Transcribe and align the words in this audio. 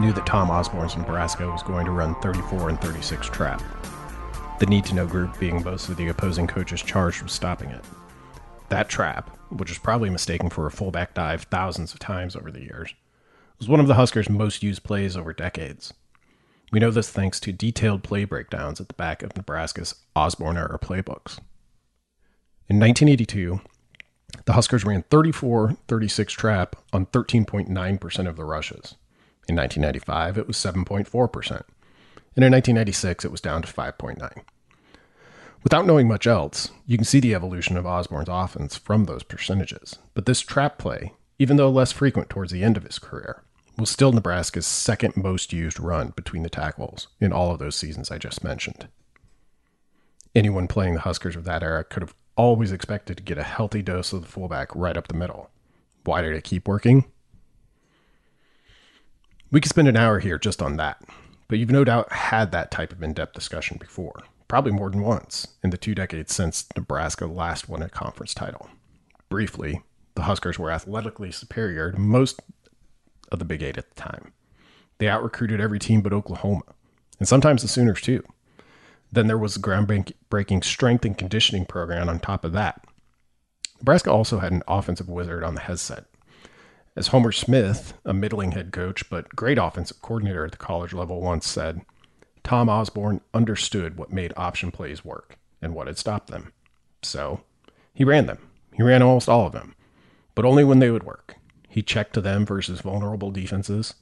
knew 0.00 0.12
that 0.14 0.26
Tom 0.26 0.50
Osborne's 0.50 0.96
Nebraska 0.96 1.48
was 1.48 1.62
going 1.62 1.84
to 1.84 1.92
run 1.92 2.14
34 2.22 2.70
and 2.70 2.80
36 2.80 3.28
trap. 3.28 3.62
The 4.58 4.66
need 4.66 4.84
to 4.86 4.94
know 4.94 5.06
group 5.06 5.38
being 5.38 5.62
most 5.62 5.88
of 5.88 5.96
the 5.96 6.08
opposing 6.08 6.46
coaches 6.46 6.82
charged 6.82 7.22
with 7.22 7.30
stopping 7.30 7.70
it. 7.70 7.84
That 8.70 8.88
trap, 8.88 9.36
which 9.50 9.68
was 9.68 9.78
probably 9.78 10.10
mistaken 10.10 10.48
for 10.48 10.66
a 10.66 10.70
fullback 10.70 11.14
dive 11.14 11.42
thousands 11.44 11.92
of 11.92 11.98
times 11.98 12.34
over 12.34 12.50
the 12.50 12.62
years, 12.62 12.94
was 13.58 13.68
one 13.68 13.80
of 13.80 13.86
the 13.86 13.94
Huskers' 13.94 14.30
most 14.30 14.62
used 14.62 14.82
plays 14.82 15.16
over 15.16 15.32
decades. 15.32 15.92
We 16.72 16.80
know 16.80 16.90
this 16.90 17.10
thanks 17.10 17.38
to 17.40 17.52
detailed 17.52 18.02
play 18.02 18.24
breakdowns 18.24 18.80
at 18.80 18.88
the 18.88 18.94
back 18.94 19.22
of 19.22 19.36
Nebraska's 19.36 19.96
Osborne 20.16 20.56
era 20.56 20.78
playbooks. 20.78 21.38
In 22.68 22.78
1982, 22.78 23.60
the 24.46 24.52
Huskers 24.52 24.84
ran 24.84 25.02
34 25.02 25.76
36 25.88 26.32
trap 26.32 26.76
on 26.92 27.06
13.9% 27.06 28.28
of 28.28 28.36
the 28.36 28.44
rushes. 28.44 28.94
In 29.50 29.56
1995, 29.56 30.38
it 30.38 30.46
was 30.46 30.56
7.4%. 30.56 31.50
And 32.36 32.44
in 32.44 32.52
1996, 32.52 33.24
it 33.24 33.32
was 33.32 33.40
down 33.40 33.62
to 33.62 33.72
5.9. 33.72 34.44
Without 35.64 35.84
knowing 35.84 36.06
much 36.06 36.28
else, 36.28 36.70
you 36.86 36.96
can 36.96 37.04
see 37.04 37.18
the 37.18 37.34
evolution 37.34 37.76
of 37.76 37.84
Osborne's 37.84 38.28
offense 38.30 38.76
from 38.76 39.06
those 39.06 39.24
percentages. 39.24 39.98
But 40.14 40.26
this 40.26 40.40
trap 40.40 40.78
play, 40.78 41.14
even 41.40 41.56
though 41.56 41.68
less 41.68 41.90
frequent 41.90 42.30
towards 42.30 42.52
the 42.52 42.62
end 42.62 42.76
of 42.76 42.84
his 42.84 43.00
career, 43.00 43.42
was 43.76 43.90
still 43.90 44.12
Nebraska's 44.12 44.66
second 44.66 45.16
most 45.16 45.52
used 45.52 45.80
run 45.80 46.10
between 46.10 46.44
the 46.44 46.48
tackles 46.48 47.08
in 47.20 47.32
all 47.32 47.50
of 47.50 47.58
those 47.58 47.74
seasons 47.74 48.08
I 48.08 48.18
just 48.18 48.44
mentioned. 48.44 48.86
Anyone 50.32 50.68
playing 50.68 50.94
the 50.94 51.00
Huskers 51.00 51.34
of 51.34 51.42
that 51.42 51.64
era 51.64 51.82
could 51.82 52.04
have 52.04 52.14
always 52.36 52.70
expected 52.70 53.16
to 53.16 53.24
get 53.24 53.36
a 53.36 53.42
healthy 53.42 53.82
dose 53.82 54.12
of 54.12 54.22
the 54.22 54.28
fullback 54.28 54.68
right 54.76 54.96
up 54.96 55.08
the 55.08 55.14
middle. 55.14 55.50
Why 56.04 56.22
did 56.22 56.36
it 56.36 56.44
keep 56.44 56.68
working? 56.68 57.06
We 59.52 59.60
could 59.60 59.70
spend 59.70 59.88
an 59.88 59.96
hour 59.96 60.20
here 60.20 60.38
just 60.38 60.62
on 60.62 60.76
that, 60.76 61.02
but 61.48 61.58
you've 61.58 61.72
no 61.72 61.82
doubt 61.82 62.12
had 62.12 62.52
that 62.52 62.70
type 62.70 62.92
of 62.92 63.02
in 63.02 63.14
depth 63.14 63.32
discussion 63.32 63.78
before, 63.78 64.22
probably 64.46 64.70
more 64.70 64.90
than 64.90 65.00
once 65.00 65.48
in 65.64 65.70
the 65.70 65.76
two 65.76 65.92
decades 65.92 66.32
since 66.32 66.66
Nebraska 66.76 67.26
last 67.26 67.68
won 67.68 67.82
a 67.82 67.88
conference 67.88 68.32
title. 68.32 68.70
Briefly, 69.28 69.82
the 70.14 70.22
Huskers 70.22 70.56
were 70.56 70.70
athletically 70.70 71.32
superior 71.32 71.90
to 71.90 71.98
most 71.98 72.40
of 73.32 73.40
the 73.40 73.44
Big 73.44 73.60
Eight 73.60 73.76
at 73.76 73.90
the 73.90 74.00
time. 74.00 74.32
They 74.98 75.08
out 75.08 75.24
recruited 75.24 75.60
every 75.60 75.80
team 75.80 76.00
but 76.00 76.12
Oklahoma, 76.12 76.62
and 77.18 77.26
sometimes 77.26 77.62
the 77.62 77.68
Sooners 77.68 78.00
too. 78.00 78.22
Then 79.10 79.26
there 79.26 79.38
was 79.38 79.56
a 79.56 79.60
groundbreaking 79.60 80.62
strength 80.62 81.04
and 81.04 81.18
conditioning 81.18 81.66
program 81.66 82.08
on 82.08 82.20
top 82.20 82.44
of 82.44 82.52
that. 82.52 82.84
Nebraska 83.78 84.12
also 84.12 84.38
had 84.38 84.52
an 84.52 84.62
offensive 84.68 85.08
wizard 85.08 85.42
on 85.42 85.56
the 85.56 85.62
headset. 85.62 86.04
As 86.96 87.08
Homer 87.08 87.32
Smith, 87.32 87.94
a 88.04 88.12
middling 88.12 88.52
head 88.52 88.72
coach 88.72 89.08
but 89.08 89.34
great 89.36 89.58
offensive 89.58 90.02
coordinator 90.02 90.44
at 90.44 90.52
the 90.52 90.58
college 90.58 90.92
level, 90.92 91.20
once 91.20 91.46
said, 91.46 91.82
Tom 92.42 92.68
Osborne 92.68 93.20
understood 93.32 93.96
what 93.96 94.12
made 94.12 94.32
option 94.36 94.70
plays 94.70 95.04
work 95.04 95.38
and 95.62 95.74
what 95.74 95.86
had 95.86 95.98
stopped 95.98 96.30
them. 96.30 96.52
So 97.02 97.40
he 97.94 98.04
ran 98.04 98.26
them. 98.26 98.38
He 98.74 98.82
ran 98.82 99.02
almost 99.02 99.28
all 99.28 99.46
of 99.46 99.52
them, 99.52 99.74
but 100.34 100.44
only 100.44 100.64
when 100.64 100.78
they 100.78 100.90
would 100.90 101.04
work. 101.04 101.36
He 101.68 101.82
checked 101.82 102.14
to 102.14 102.20
them 102.20 102.44
versus 102.44 102.80
vulnerable 102.80 103.30
defenses, 103.30 103.94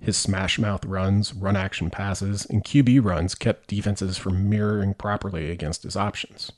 his 0.00 0.16
smash 0.16 0.58
mouth 0.58 0.84
runs, 0.84 1.34
run 1.34 1.56
action 1.56 1.90
passes, 1.90 2.46
and 2.46 2.64
QB 2.64 3.04
runs 3.04 3.34
kept 3.34 3.68
defenses 3.68 4.16
from 4.16 4.48
mirroring 4.48 4.94
properly 4.94 5.50
against 5.50 5.82
his 5.82 5.96
options. 5.96 6.52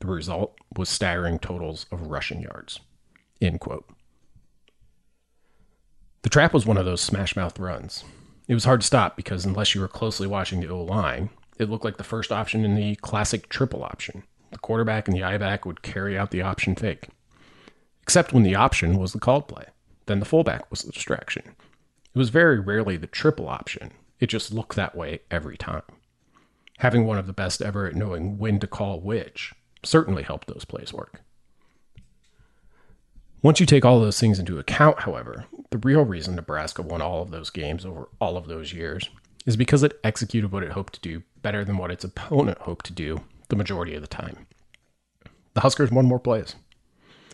The 0.00 0.06
result 0.06 0.56
was 0.76 0.88
staggering 0.88 1.38
totals 1.38 1.86
of 1.90 2.08
rushing 2.08 2.42
yards. 2.42 2.80
End 3.40 3.60
quote. 3.60 3.88
The 6.26 6.30
trap 6.30 6.52
was 6.52 6.66
one 6.66 6.76
of 6.76 6.84
those 6.84 7.02
smash 7.02 7.36
mouth 7.36 7.56
runs. 7.56 8.02
It 8.48 8.54
was 8.54 8.64
hard 8.64 8.80
to 8.80 8.86
stop 8.86 9.14
because 9.16 9.44
unless 9.44 9.76
you 9.76 9.80
were 9.80 9.86
closely 9.86 10.26
watching 10.26 10.60
the 10.60 10.66
O 10.66 10.82
line, 10.82 11.30
it 11.56 11.70
looked 11.70 11.84
like 11.84 11.98
the 11.98 12.02
first 12.02 12.32
option 12.32 12.64
in 12.64 12.74
the 12.74 12.96
classic 12.96 13.48
triple 13.48 13.84
option. 13.84 14.24
The 14.50 14.58
quarterback 14.58 15.06
and 15.06 15.16
the 15.16 15.22
I 15.22 15.38
back 15.38 15.64
would 15.64 15.82
carry 15.82 16.18
out 16.18 16.32
the 16.32 16.42
option 16.42 16.74
fake. 16.74 17.10
Except 18.02 18.32
when 18.32 18.42
the 18.42 18.56
option 18.56 18.98
was 18.98 19.12
the 19.12 19.20
called 19.20 19.46
play. 19.46 19.66
Then 20.06 20.18
the 20.18 20.26
fullback 20.26 20.68
was 20.68 20.82
the 20.82 20.90
distraction. 20.90 21.54
It 22.12 22.18
was 22.18 22.30
very 22.30 22.58
rarely 22.58 22.96
the 22.96 23.06
triple 23.06 23.48
option. 23.48 23.92
It 24.18 24.26
just 24.26 24.52
looked 24.52 24.74
that 24.74 24.96
way 24.96 25.20
every 25.30 25.56
time. 25.56 25.84
Having 26.78 27.06
one 27.06 27.18
of 27.18 27.28
the 27.28 27.32
best 27.32 27.62
ever 27.62 27.86
at 27.86 27.94
knowing 27.94 28.36
when 28.36 28.58
to 28.58 28.66
call 28.66 29.00
which 29.00 29.54
certainly 29.84 30.24
helped 30.24 30.48
those 30.48 30.64
plays 30.64 30.92
work. 30.92 31.22
Once 33.42 33.60
you 33.60 33.66
take 33.66 33.84
all 33.84 34.00
those 34.00 34.18
things 34.18 34.38
into 34.38 34.58
account, 34.58 35.00
however, 35.00 35.44
the 35.70 35.78
real 35.78 36.04
reason 36.04 36.34
Nebraska 36.34 36.82
won 36.82 37.02
all 37.02 37.22
of 37.22 37.30
those 37.30 37.50
games 37.50 37.84
over 37.84 38.08
all 38.20 38.36
of 38.36 38.46
those 38.46 38.72
years 38.72 39.10
is 39.44 39.56
because 39.56 39.82
it 39.82 40.00
executed 40.02 40.50
what 40.50 40.62
it 40.62 40.72
hoped 40.72 40.94
to 40.94 41.00
do 41.00 41.22
better 41.42 41.64
than 41.64 41.76
what 41.76 41.90
its 41.90 42.02
opponent 42.04 42.58
hoped 42.58 42.86
to 42.86 42.92
do 42.92 43.20
the 43.48 43.56
majority 43.56 43.94
of 43.94 44.00
the 44.00 44.08
time. 44.08 44.46
The 45.54 45.60
Huskers 45.60 45.90
won 45.92 46.06
more 46.06 46.18
plays. 46.18 46.56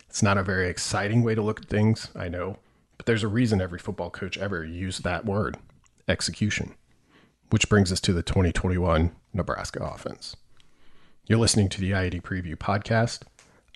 It's 0.07 0.21
not 0.21 0.37
a 0.37 0.43
very 0.43 0.69
exciting 0.69 1.23
way 1.23 1.33
to 1.35 1.41
look 1.41 1.61
at 1.61 1.69
things, 1.69 2.09
I 2.15 2.27
know, 2.29 2.57
but 2.97 3.07
there's 3.07 3.23
a 3.23 3.27
reason 3.27 3.61
every 3.61 3.79
football 3.79 4.11
coach 4.11 4.37
ever 4.37 4.63
used 4.63 5.03
that 5.03 5.25
word 5.25 5.57
execution. 6.07 6.75
Which 7.49 7.69
brings 7.69 7.91
us 7.91 7.99
to 8.01 8.13
the 8.13 8.23
2021 8.23 9.11
Nebraska 9.33 9.83
offense. 9.83 10.35
You're 11.27 11.39
listening 11.39 11.69
to 11.69 11.81
the 11.81 11.93
I-80 11.95 12.21
Preview 12.21 12.55
Podcast. 12.55 13.21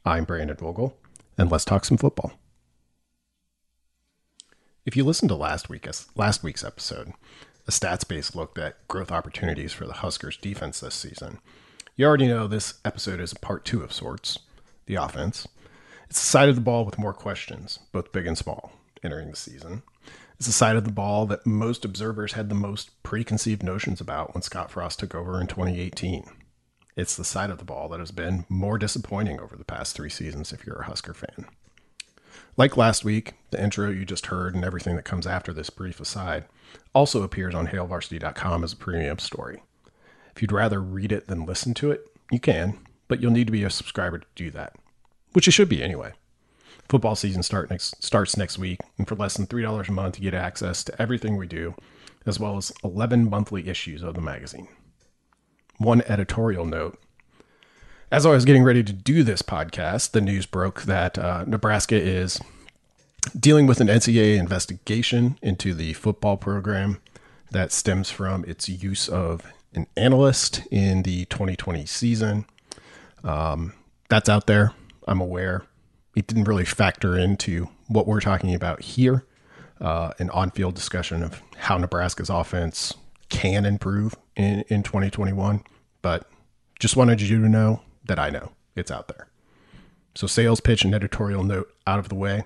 I'm 0.05 0.25
Brandon 0.25 0.55
Vogel, 0.55 0.97
and 1.37 1.51
let's 1.51 1.65
talk 1.65 1.85
some 1.85 1.97
football. 1.97 2.33
If 4.85 4.95
you 4.95 5.03
listened 5.03 5.29
to 5.29 5.35
last 5.35 5.69
week's 5.69 6.07
last 6.15 6.43
week's 6.43 6.63
episode, 6.63 7.13
a 7.67 7.71
stats 7.71 8.07
based 8.07 8.35
look 8.35 8.57
at 8.57 8.87
growth 8.87 9.11
opportunities 9.11 9.73
for 9.73 9.85
the 9.85 9.93
Huskers 9.93 10.37
defense 10.37 10.79
this 10.79 10.95
season, 10.95 11.39
you 11.95 12.05
already 12.05 12.27
know 12.27 12.47
this 12.47 12.75
episode 12.85 13.19
is 13.19 13.33
a 13.33 13.39
part 13.39 13.65
two 13.65 13.81
of 13.83 13.91
sorts, 13.91 14.39
the 14.85 14.95
offense. 14.95 15.47
It's 16.09 16.21
the 16.21 16.27
side 16.27 16.47
of 16.47 16.55
the 16.55 16.61
ball 16.61 16.85
with 16.85 16.97
more 16.97 17.13
questions, 17.13 17.79
both 17.91 18.13
big 18.13 18.25
and 18.25 18.37
small 18.37 18.71
entering 19.03 19.29
the 19.29 19.35
season. 19.35 19.83
It's 20.37 20.47
the 20.47 20.53
side 20.53 20.75
of 20.75 20.85
the 20.85 20.91
ball 20.91 21.25
that 21.25 21.45
most 21.45 21.83
observers 21.83 22.33
had 22.33 22.49
the 22.49 22.55
most 22.55 22.91
preconceived 23.03 23.63
notions 23.63 23.99
about 23.99 24.33
when 24.33 24.43
Scott 24.43 24.71
Frost 24.71 24.99
took 24.99 25.15
over 25.15 25.41
in 25.41 25.47
2018. 25.47 26.29
It's 26.97 27.15
the 27.15 27.23
side 27.23 27.51
of 27.51 27.59
the 27.59 27.63
ball 27.63 27.89
that 27.89 27.99
has 27.99 28.09
been 28.09 28.45
more 28.49 28.79
disappointing 28.79 29.39
over 29.39 29.55
the 29.55 29.63
past 29.63 29.95
three 29.95 30.09
seasons 30.09 30.51
if 30.51 30.65
you're 30.65 30.81
a 30.81 30.85
Husker 30.85 31.13
fan. 31.13 31.45
Like 32.57 32.75
last 32.75 33.05
week, 33.05 33.35
the 33.51 33.63
intro 33.63 33.91
you 33.91 34.03
just 34.03 34.25
heard 34.25 34.55
and 34.55 34.65
everything 34.65 34.95
that 34.95 35.05
comes 35.05 35.27
after 35.27 35.53
this 35.53 35.69
brief 35.69 35.99
aside 35.99 36.45
also 36.95 37.21
appears 37.21 37.53
on 37.53 37.67
hailvarsity.com 37.67 38.63
as 38.63 38.73
a 38.73 38.77
premium 38.77 39.19
story. 39.19 39.61
If 40.35 40.41
you'd 40.41 40.51
rather 40.51 40.81
read 40.81 41.11
it 41.11 41.27
than 41.27 41.45
listen 41.45 41.75
to 41.75 41.91
it, 41.91 42.07
you 42.31 42.39
can, 42.39 42.79
but 43.07 43.21
you'll 43.21 43.31
need 43.31 43.45
to 43.45 43.53
be 43.53 43.63
a 43.63 43.69
subscriber 43.69 44.17
to 44.17 44.25
do 44.35 44.49
that, 44.49 44.75
which 45.33 45.45
you 45.45 45.51
should 45.51 45.69
be 45.69 45.83
anyway. 45.83 46.13
Football 46.89 47.15
season 47.15 47.43
start 47.43 47.69
next, 47.69 48.03
starts 48.03 48.35
next 48.35 48.57
week, 48.57 48.79
and 48.97 49.07
for 49.07 49.13
less 49.13 49.37
than 49.37 49.45
$3 49.45 49.87
a 49.87 49.91
month, 49.91 50.17
you 50.17 50.31
get 50.31 50.33
access 50.33 50.83
to 50.85 50.99
everything 50.99 51.37
we 51.37 51.45
do, 51.45 51.75
as 52.25 52.39
well 52.39 52.57
as 52.57 52.73
11 52.83 53.29
monthly 53.29 53.69
issues 53.69 54.01
of 54.01 54.15
the 54.15 54.21
magazine. 54.21 54.67
One 55.77 56.01
editorial 56.07 56.65
note 56.65 56.99
as 58.11 58.25
I 58.25 58.29
was 58.29 58.45
getting 58.45 58.63
ready 58.63 58.83
to 58.83 58.93
do 58.93 59.23
this 59.23 59.41
podcast, 59.41 60.11
the 60.11 60.21
news 60.21 60.45
broke 60.45 60.83
that 60.83 61.17
uh, 61.17 61.43
Nebraska 61.45 61.95
is 61.95 62.39
dealing 63.37 63.67
with 63.67 63.81
an 63.81 63.87
NCAA 63.87 64.37
investigation 64.37 65.37
into 65.41 65.73
the 65.73 65.93
football 65.93 66.37
program 66.37 67.01
that 67.51 67.71
stems 67.71 68.09
from 68.09 68.45
its 68.45 68.69
use 68.69 69.09
of 69.09 69.45
an 69.73 69.87
analyst 69.97 70.61
in 70.71 71.03
the 71.03 71.25
2020 71.25 71.85
season. 71.85 72.45
Um, 73.23 73.73
that's 74.09 74.29
out 74.29 74.47
there. 74.47 74.71
I'm 75.05 75.19
aware. 75.19 75.63
It 76.15 76.27
didn't 76.27 76.45
really 76.45 76.65
factor 76.65 77.17
into 77.17 77.67
what 77.87 78.07
we're 78.07 78.21
talking 78.21 78.55
about 78.55 78.81
here 78.81 79.25
uh, 79.81 80.11
an 80.17 80.29
on 80.31 80.49
field 80.51 80.75
discussion 80.75 81.23
of 81.23 81.41
how 81.57 81.77
Nebraska's 81.77 82.29
offense 82.29 82.93
can 83.29 83.65
improve 83.65 84.15
in, 84.35 84.63
in 84.67 84.83
2021. 84.83 85.63
But 86.01 86.29
just 86.79 86.95
wanted 86.95 87.21
you 87.21 87.41
to 87.41 87.49
know 87.49 87.81
that 88.05 88.19
I 88.19 88.29
know 88.29 88.51
it's 88.75 88.91
out 88.91 89.07
there. 89.07 89.27
So, 90.15 90.27
sales 90.27 90.59
pitch 90.59 90.83
and 90.83 90.95
editorial 90.95 91.43
note 91.43 91.71
out 91.85 91.99
of 91.99 92.09
the 92.09 92.15
way. 92.15 92.45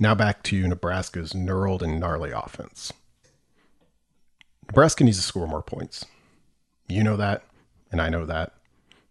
Now 0.00 0.14
back 0.14 0.42
to 0.44 0.66
Nebraska's 0.66 1.32
knurled 1.32 1.82
and 1.82 1.98
gnarly 1.98 2.30
offense. 2.30 2.92
Nebraska 4.68 5.02
needs 5.02 5.16
to 5.16 5.22
score 5.22 5.48
more 5.48 5.62
points. 5.62 6.04
You 6.88 7.02
know 7.02 7.16
that, 7.16 7.42
and 7.90 8.00
I 8.00 8.08
know 8.08 8.24
that. 8.26 8.54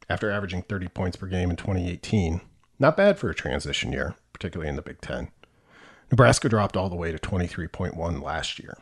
After 0.10 0.32
averaging 0.32 0.62
30 0.64 0.88
points 0.90 1.18
per 1.18 1.28
game 1.28 1.50
in 1.50 1.58
2018, 1.58 2.42
not 2.80 2.96
bad 2.96 3.20
for 3.20 3.30
a 3.30 3.36
transition 3.36 3.92
year, 3.92 4.16
particularly 4.32 4.70
in 4.70 4.76
the 4.76 4.82
Big 4.82 5.02
Ten. 5.02 5.30
Nebraska 6.12 6.48
dropped 6.48 6.78
all 6.78 6.90
the 6.90 6.96
way 6.96 7.12
to 7.12 7.18
23.1 7.18 8.24
last 8.24 8.60
year. 8.60 8.78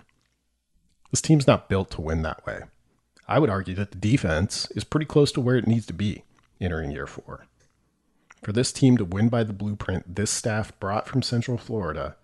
This 1.12 1.22
team's 1.22 1.48
not 1.48 1.70
built 1.70 1.92
to 1.92 2.02
win 2.02 2.22
that 2.24 2.46
way. 2.46 2.62
I 3.28 3.40
would 3.40 3.50
argue 3.50 3.76
that 3.76 3.92
the 3.92 3.98
defense 3.98 4.68
is 4.72 4.84
pretty 4.84 5.06
close 5.06 5.32
to 5.34 5.42
where 5.42 5.56
it 5.56 5.68
needs 5.68 5.86
to 5.88 5.94
be 5.94 6.24
entering 6.62 6.92
year 6.92 7.08
four. 7.08 7.48
For 8.44 8.52
this 8.52 8.72
team 8.72 8.98
to 8.98 9.06
win 9.06 9.30
by 9.30 9.44
the 9.44 9.54
blueprint 9.54 10.16
this 10.16 10.30
staff 10.30 10.78
brought 10.80 11.08
from 11.08 11.22
Central 11.22 11.58
Florida, 11.58 12.16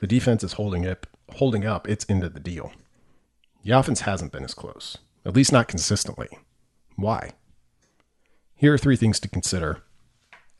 the 0.00 0.06
defense 0.06 0.44
is 0.44 0.54
holding 0.54 0.86
up, 0.86 1.06
holding 1.34 1.64
up 1.64 1.88
its 1.88 2.04
end 2.08 2.24
of 2.24 2.34
the 2.34 2.40
deal. 2.40 2.72
The 3.64 3.72
offense 3.72 4.02
hasn't 4.02 4.32
been 4.32 4.44
as 4.44 4.54
close, 4.54 4.98
at 5.24 5.34
least 5.34 5.52
not 5.52 5.68
consistently. 5.68 6.28
Why? 6.96 7.32
Here 8.54 8.74
are 8.74 8.78
three 8.78 8.96
things 8.96 9.18
to 9.20 9.28
consider 9.28 9.82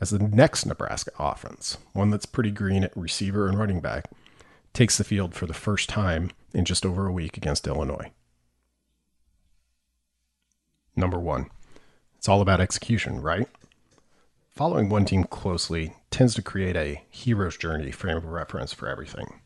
as 0.00 0.10
the 0.10 0.18
next 0.18 0.66
Nebraska 0.66 1.12
offense, 1.16 1.78
one 1.92 2.10
that's 2.10 2.26
pretty 2.26 2.50
green 2.50 2.82
at 2.82 2.96
receiver 2.96 3.46
and 3.46 3.56
running 3.56 3.80
back, 3.80 4.10
takes 4.72 4.98
the 4.98 5.04
field 5.04 5.32
for 5.32 5.46
the 5.46 5.54
first 5.54 5.88
time 5.88 6.30
in 6.54 6.64
just 6.64 6.86
over 6.86 7.06
a 7.06 7.12
week 7.12 7.36
against 7.36 7.66
Illinois. 7.66 8.12
Number 10.94 11.18
one, 11.18 11.50
it's 12.16 12.28
all 12.28 12.40
about 12.40 12.60
execution, 12.60 13.20
right? 13.20 13.48
Following 14.50 14.88
one 14.88 15.06
team 15.06 15.24
closely 15.24 15.94
tends 16.10 16.34
to 16.34 16.42
create 16.42 16.76
a 16.76 17.02
hero's 17.10 17.56
journey 17.56 17.90
frame 17.90 18.18
of 18.18 18.26
reference 18.26 18.72
for 18.72 18.88
everything. 18.88 19.40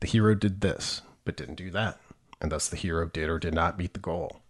The 0.00 0.06
hero 0.06 0.34
did 0.34 0.60
this, 0.60 1.02
but 1.24 1.36
didn't 1.36 1.56
do 1.56 1.70
that, 1.72 1.98
and 2.40 2.52
thus 2.52 2.68
the 2.68 2.76
hero 2.76 3.06
did 3.06 3.28
or 3.28 3.38
did 3.38 3.54
not 3.54 3.78
meet 3.78 3.94
the 3.94 4.00
goal. 4.00 4.40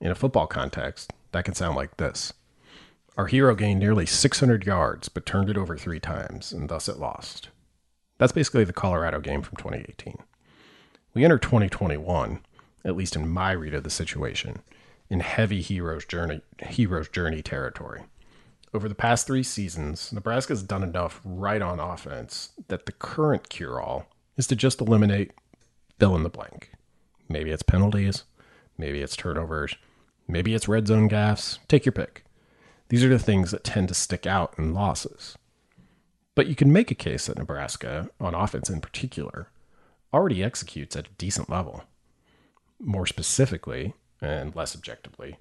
In 0.00 0.10
a 0.10 0.14
football 0.14 0.46
context, 0.46 1.12
that 1.32 1.44
can 1.44 1.54
sound 1.54 1.76
like 1.76 1.96
this 1.96 2.32
Our 3.16 3.26
hero 3.26 3.54
gained 3.54 3.80
nearly 3.80 4.06
600 4.06 4.64
yards, 4.64 5.08
but 5.08 5.26
turned 5.26 5.50
it 5.50 5.58
over 5.58 5.76
three 5.76 6.00
times, 6.00 6.52
and 6.52 6.68
thus 6.68 6.88
it 6.88 6.98
lost. 6.98 7.48
That's 8.18 8.32
basically 8.32 8.64
the 8.64 8.72
Colorado 8.72 9.18
game 9.20 9.42
from 9.42 9.56
2018. 9.56 10.18
We 11.14 11.24
enter 11.24 11.38
2021, 11.38 12.40
at 12.84 12.96
least 12.96 13.16
in 13.16 13.28
my 13.28 13.52
read 13.52 13.74
of 13.74 13.84
the 13.84 13.90
situation, 13.90 14.62
in 15.10 15.20
heavy 15.20 15.60
hero's 15.60 16.06
journey 16.06 16.40
hero's 16.58 17.08
journey 17.08 17.42
territory. 17.42 18.02
Over 18.72 18.88
the 18.88 18.94
past 18.94 19.26
three 19.26 19.42
seasons, 19.42 20.10
Nebraska's 20.12 20.62
done 20.62 20.82
enough 20.82 21.20
right 21.22 21.60
on 21.60 21.78
offense 21.78 22.52
that 22.68 22.86
the 22.86 22.92
current 22.92 23.50
cure 23.50 23.78
all 23.78 24.06
is 24.38 24.46
to 24.46 24.56
just 24.56 24.80
eliminate 24.80 25.32
fill 25.98 26.16
in 26.16 26.22
the 26.22 26.30
blank. 26.30 26.72
Maybe 27.28 27.50
it's 27.50 27.62
penalties, 27.62 28.24
maybe 28.78 29.02
it's 29.02 29.14
turnovers, 29.14 29.76
maybe 30.26 30.54
it's 30.54 30.66
red 30.66 30.86
zone 30.86 31.08
gaffes. 31.10 31.58
Take 31.68 31.84
your 31.84 31.92
pick. 31.92 32.24
These 32.88 33.04
are 33.04 33.08
the 33.08 33.18
things 33.18 33.50
that 33.50 33.64
tend 33.64 33.88
to 33.88 33.94
stick 33.94 34.26
out 34.26 34.54
in 34.58 34.72
losses. 34.72 35.36
But 36.34 36.46
you 36.46 36.54
can 36.54 36.72
make 36.72 36.90
a 36.90 36.94
case 36.94 37.26
that 37.26 37.38
Nebraska, 37.38 38.08
on 38.18 38.34
offense 38.34 38.70
in 38.70 38.80
particular, 38.80 39.48
already 40.12 40.42
executes 40.42 40.96
at 40.96 41.06
a 41.06 41.12
decent 41.18 41.48
level. 41.48 41.84
More 42.80 43.06
specifically, 43.06 43.94
and 44.20 44.54
less 44.54 44.74
objectively, 44.74 45.36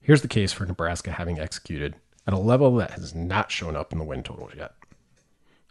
here's 0.00 0.22
the 0.22 0.28
case 0.28 0.52
for 0.52 0.66
Nebraska 0.66 1.12
having 1.12 1.38
executed 1.38 1.96
at 2.26 2.34
a 2.34 2.38
level 2.38 2.74
that 2.76 2.92
has 2.92 3.14
not 3.14 3.50
shown 3.50 3.76
up 3.76 3.92
in 3.92 3.98
the 3.98 4.04
win 4.04 4.22
totals 4.22 4.52
yet. 4.56 4.74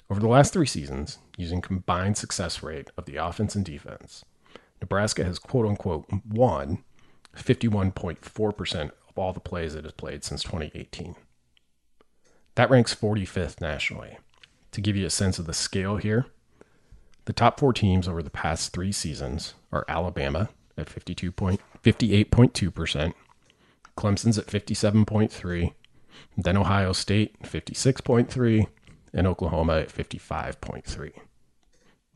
Over 0.09 0.19
the 0.19 0.27
last 0.27 0.53
three 0.53 0.65
seasons, 0.65 1.19
using 1.37 1.61
combined 1.61 2.17
success 2.17 2.63
rate 2.63 2.89
of 2.97 3.05
the 3.05 3.17
offense 3.17 3.55
and 3.55 3.63
defense, 3.63 4.25
Nebraska 4.81 5.23
has 5.23 5.37
quote 5.37 5.67
unquote 5.67 6.09
won 6.27 6.83
51.4% 7.35 8.91
of 9.09 9.17
all 9.17 9.33
the 9.33 9.39
plays 9.39 9.75
it 9.75 9.83
has 9.83 9.93
played 9.93 10.23
since 10.23 10.43
2018. 10.43 11.15
That 12.55 12.69
ranks 12.69 12.95
45th 12.95 13.61
nationally. 13.61 14.17
To 14.71 14.81
give 14.81 14.95
you 14.95 15.05
a 15.05 15.11
sense 15.11 15.39
of 15.39 15.45
the 15.45 15.53
scale 15.53 15.97
here, 15.97 16.25
the 17.29 17.33
top 17.33 17.59
four 17.59 17.71
teams 17.71 18.07
over 18.07 18.23
the 18.23 18.31
past 18.31 18.73
three 18.73 18.91
seasons 18.91 19.53
are 19.71 19.85
Alabama 19.87 20.49
at 20.75 20.89
52 20.89 21.31
point, 21.31 21.61
58.2%, 21.83 23.13
Clemson's 23.95 24.39
at 24.39 24.47
57.3, 24.47 25.73
then 26.35 26.57
Ohio 26.57 26.91
State 26.91 27.39
56.3, 27.43 28.65
and 29.13 29.27
Oklahoma 29.27 29.81
at 29.81 29.89
55.3. 29.89 31.11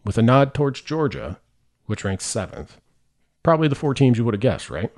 With 0.04 0.18
a 0.18 0.24
nod 0.24 0.56
towards 0.56 0.82
Georgia, 0.82 1.40
which 1.86 2.04
ranks 2.04 2.26
seventh, 2.26 2.80
probably 3.44 3.68
the 3.68 3.76
four 3.76 3.94
teams 3.94 4.18
you 4.18 4.26
would 4.26 4.34
have 4.34 4.42
guessed, 4.42 4.72
right? 4.72 4.92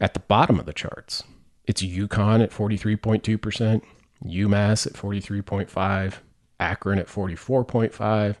At 0.00 0.14
the 0.14 0.20
bottom 0.20 0.58
of 0.58 0.66
the 0.66 0.72
charts, 0.72 1.22
it's 1.64 1.80
UConn 1.80 2.42
at 2.42 2.50
43.2%, 2.50 3.82
UMass 4.24 4.86
at 4.88 4.94
43.5, 4.94 6.14
Akron 6.60 6.98
at 6.98 7.08
44.5, 7.08 8.36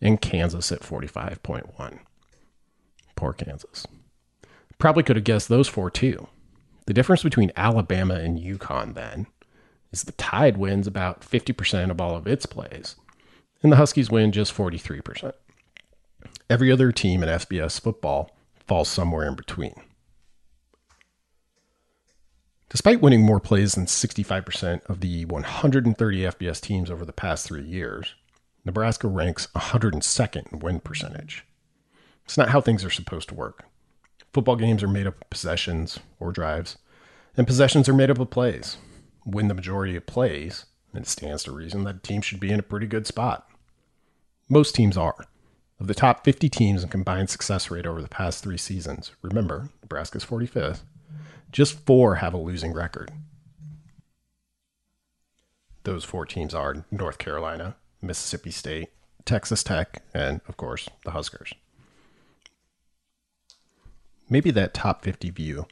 and 0.00 0.20
Kansas 0.20 0.72
at 0.72 0.80
45.1. 0.80 1.98
Poor 3.14 3.32
Kansas. 3.32 3.86
Probably 4.78 5.02
could 5.02 5.16
have 5.16 5.24
guessed 5.24 5.48
those 5.48 5.68
four 5.68 5.90
too. 5.90 6.28
The 6.86 6.94
difference 6.94 7.22
between 7.22 7.52
Alabama 7.56 8.14
and 8.14 8.38
UConn 8.38 8.94
then 8.94 9.26
is 9.92 10.04
the 10.04 10.12
Tide 10.12 10.56
wins 10.56 10.86
about 10.86 11.20
50% 11.20 11.90
of 11.90 12.00
all 12.00 12.16
of 12.16 12.26
its 12.26 12.46
plays, 12.46 12.96
and 13.62 13.72
the 13.72 13.76
Huskies 13.76 14.10
win 14.10 14.32
just 14.32 14.54
43%. 14.54 15.32
Every 16.48 16.72
other 16.72 16.92
team 16.92 17.22
in 17.22 17.28
FBS 17.28 17.80
football 17.80 18.36
falls 18.66 18.88
somewhere 18.88 19.26
in 19.26 19.34
between. 19.34 19.74
Despite 22.68 23.00
winning 23.00 23.22
more 23.22 23.40
plays 23.40 23.74
than 23.74 23.86
65% 23.86 24.84
of 24.90 25.00
the 25.00 25.24
130 25.24 26.18
FBS 26.18 26.60
teams 26.60 26.90
over 26.90 27.04
the 27.04 27.12
past 27.14 27.46
three 27.46 27.62
years, 27.62 28.14
Nebraska 28.64 29.08
ranks 29.08 29.46
102nd 29.56 30.52
in 30.52 30.58
win 30.58 30.80
percentage. 30.80 31.46
It's 32.26 32.36
not 32.36 32.50
how 32.50 32.60
things 32.60 32.84
are 32.84 32.90
supposed 32.90 33.30
to 33.30 33.34
work. 33.34 33.64
Football 34.34 34.56
games 34.56 34.82
are 34.82 34.88
made 34.88 35.06
up 35.06 35.22
of 35.22 35.30
possessions 35.30 35.98
or 36.20 36.30
drives, 36.30 36.76
and 37.38 37.46
possessions 37.46 37.88
are 37.88 37.94
made 37.94 38.10
up 38.10 38.18
of 38.18 38.28
plays. 38.28 38.76
Win 39.24 39.48
the 39.48 39.54
majority 39.54 39.96
of 39.96 40.04
plays, 40.04 40.66
and 40.92 41.04
it 41.04 41.08
stands 41.08 41.44
to 41.44 41.52
reason 41.52 41.84
that 41.84 41.96
a 41.96 42.00
team 42.00 42.20
should 42.20 42.38
be 42.38 42.50
in 42.50 42.60
a 42.60 42.62
pretty 42.62 42.86
good 42.86 43.06
spot. 43.06 43.48
Most 44.50 44.74
teams 44.74 44.98
are. 44.98 45.26
Of 45.80 45.86
the 45.86 45.94
top 45.94 46.24
50 46.24 46.50
teams 46.50 46.82
in 46.82 46.90
combined 46.90 47.30
success 47.30 47.70
rate 47.70 47.86
over 47.86 48.02
the 48.02 48.08
past 48.08 48.42
three 48.42 48.58
seasons, 48.58 49.12
remember, 49.22 49.70
Nebraska's 49.80 50.24
45th, 50.24 50.80
just 51.52 51.84
four 51.86 52.16
have 52.16 52.34
a 52.34 52.38
losing 52.38 52.72
record. 52.72 53.10
Those 55.84 56.04
four 56.04 56.26
teams 56.26 56.54
are 56.54 56.84
North 56.90 57.18
Carolina, 57.18 57.76
Mississippi 58.02 58.50
State, 58.50 58.90
Texas 59.24 59.62
Tech, 59.62 60.02
and, 60.12 60.40
of 60.48 60.56
course, 60.56 60.88
the 61.04 61.12
Huskers. 61.12 61.52
Maybe 64.28 64.50
that 64.50 64.74
top 64.74 65.02
50 65.02 65.30
view 65.30 65.66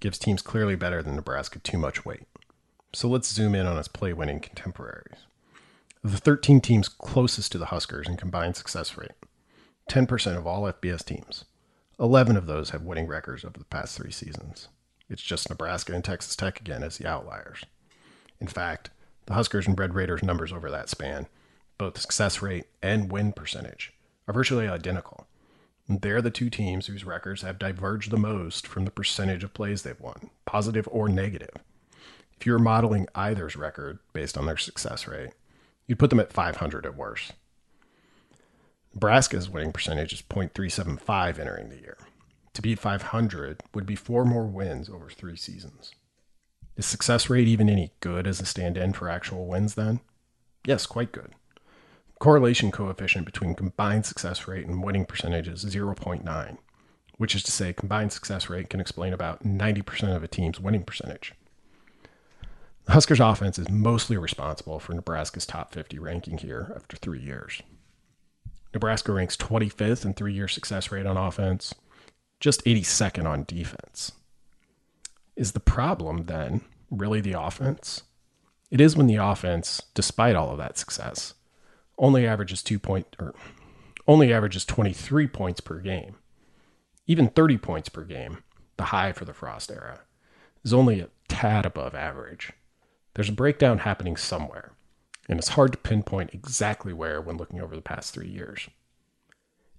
gives 0.00 0.18
teams 0.18 0.42
clearly 0.42 0.74
better 0.74 1.02
than 1.02 1.16
Nebraska 1.16 1.58
too 1.58 1.78
much 1.78 2.04
weight. 2.04 2.26
So 2.92 3.08
let's 3.08 3.32
zoom 3.32 3.54
in 3.54 3.66
on 3.66 3.78
its 3.78 3.88
play 3.88 4.12
winning 4.12 4.40
contemporaries. 4.40 5.20
Of 6.04 6.12
the 6.12 6.18
13 6.18 6.60
teams 6.60 6.88
closest 6.88 7.52
to 7.52 7.58
the 7.58 7.66
Huskers 7.66 8.08
in 8.08 8.16
combined 8.16 8.56
success 8.56 8.98
rate, 8.98 9.12
10% 9.88 10.36
of 10.36 10.46
all 10.46 10.64
FBS 10.64 11.04
teams, 11.04 11.44
11 11.98 12.36
of 12.36 12.46
those 12.46 12.70
have 12.70 12.82
winning 12.82 13.06
records 13.06 13.44
over 13.44 13.58
the 13.58 13.64
past 13.64 13.96
three 13.96 14.10
seasons. 14.10 14.68
It's 15.12 15.22
just 15.22 15.50
Nebraska 15.50 15.92
and 15.92 16.02
Texas 16.02 16.34
Tech 16.34 16.58
again 16.58 16.82
as 16.82 16.96
the 16.96 17.06
outliers. 17.06 17.64
In 18.40 18.46
fact, 18.46 18.88
the 19.26 19.34
Huskers 19.34 19.66
and 19.66 19.78
Red 19.78 19.94
Raiders 19.94 20.22
numbers 20.22 20.52
over 20.52 20.70
that 20.70 20.88
span, 20.88 21.28
both 21.76 22.00
success 22.00 22.40
rate 22.40 22.64
and 22.82 23.12
win 23.12 23.32
percentage, 23.32 23.92
are 24.26 24.32
virtually 24.32 24.66
identical. 24.66 25.26
They're 25.86 26.22
the 26.22 26.30
two 26.30 26.48
teams 26.48 26.86
whose 26.86 27.04
records 27.04 27.42
have 27.42 27.58
diverged 27.58 28.10
the 28.10 28.16
most 28.16 28.66
from 28.66 28.86
the 28.86 28.90
percentage 28.90 29.44
of 29.44 29.52
plays 29.52 29.82
they've 29.82 30.00
won, 30.00 30.30
positive 30.46 30.88
or 30.90 31.10
negative. 31.10 31.56
If 32.40 32.46
you 32.46 32.52
were 32.52 32.58
modeling 32.58 33.06
either's 33.14 33.54
record 33.54 33.98
based 34.14 34.38
on 34.38 34.46
their 34.46 34.56
success 34.56 35.06
rate, 35.06 35.32
you'd 35.86 35.98
put 35.98 36.08
them 36.08 36.20
at 36.20 36.32
500 36.32 36.86
at 36.86 36.96
worst. 36.96 37.34
Nebraska's 38.94 39.50
winning 39.50 39.72
percentage 39.72 40.14
is 40.14 40.22
0.375 40.22 41.38
entering 41.38 41.68
the 41.68 41.80
year. 41.80 41.98
To 42.54 42.62
beat 42.62 42.78
500 42.78 43.62
would 43.74 43.86
be 43.86 43.96
four 43.96 44.24
more 44.24 44.46
wins 44.46 44.88
over 44.88 45.08
three 45.08 45.36
seasons. 45.36 45.92
Is 46.76 46.86
success 46.86 47.30
rate 47.30 47.48
even 47.48 47.68
any 47.68 47.92
good 48.00 48.26
as 48.26 48.40
a 48.40 48.46
stand 48.46 48.76
in 48.76 48.92
for 48.92 49.08
actual 49.08 49.46
wins 49.46 49.74
then? 49.74 50.00
Yes, 50.66 50.86
quite 50.86 51.12
good. 51.12 51.32
Correlation 52.18 52.70
coefficient 52.70 53.26
between 53.26 53.54
combined 53.54 54.06
success 54.06 54.46
rate 54.46 54.66
and 54.66 54.82
winning 54.82 55.04
percentage 55.04 55.48
is 55.48 55.64
0.9, 55.64 56.58
which 57.16 57.34
is 57.34 57.42
to 57.42 57.50
say, 57.50 57.72
combined 57.72 58.12
success 58.12 58.48
rate 58.48 58.70
can 58.70 58.80
explain 58.80 59.12
about 59.12 59.44
90% 59.44 60.14
of 60.14 60.22
a 60.22 60.28
team's 60.28 60.60
winning 60.60 60.84
percentage. 60.84 61.34
The 62.84 62.92
Huskers 62.92 63.20
offense 63.20 63.58
is 63.58 63.68
mostly 63.70 64.16
responsible 64.16 64.78
for 64.78 64.92
Nebraska's 64.92 65.46
top 65.46 65.72
50 65.72 65.98
ranking 65.98 66.38
here 66.38 66.72
after 66.74 66.96
three 66.96 67.20
years. 67.20 67.62
Nebraska 68.74 69.12
ranks 69.12 69.36
25th 69.36 70.04
in 70.04 70.14
three 70.14 70.32
year 70.32 70.48
success 70.48 70.90
rate 70.90 71.06
on 71.06 71.16
offense, 71.16 71.74
just 72.42 72.64
82nd 72.64 73.24
on 73.24 73.44
defense. 73.44 74.10
Is 75.36 75.52
the 75.52 75.60
problem 75.60 76.24
then 76.24 76.62
really 76.90 77.20
the 77.20 77.40
offense? 77.40 78.02
It 78.68 78.80
is 78.80 78.96
when 78.96 79.06
the 79.06 79.16
offense, 79.16 79.80
despite 79.94 80.34
all 80.34 80.50
of 80.50 80.58
that 80.58 80.76
success, 80.76 81.34
only 81.98 82.26
averages 82.26 82.62
two 82.62 82.80
point 82.80 83.06
or 83.20 83.32
only 84.08 84.32
averages 84.32 84.64
23 84.64 85.28
points 85.28 85.60
per 85.60 85.78
game. 85.78 86.16
Even 87.06 87.28
30 87.28 87.58
points 87.58 87.88
per 87.88 88.02
game, 88.02 88.38
the 88.76 88.86
high 88.86 89.12
for 89.12 89.24
the 89.24 89.32
Frost 89.32 89.70
era, 89.70 90.00
is 90.64 90.74
only 90.74 90.98
a 90.98 91.10
tad 91.28 91.64
above 91.64 91.94
average. 91.94 92.52
There's 93.14 93.28
a 93.28 93.32
breakdown 93.32 93.78
happening 93.78 94.16
somewhere, 94.16 94.72
and 95.28 95.38
it's 95.38 95.50
hard 95.50 95.70
to 95.72 95.78
pinpoint 95.78 96.34
exactly 96.34 96.92
where 96.92 97.20
when 97.20 97.36
looking 97.36 97.60
over 97.60 97.76
the 97.76 97.82
past 97.82 98.12
three 98.12 98.28
years. 98.28 98.68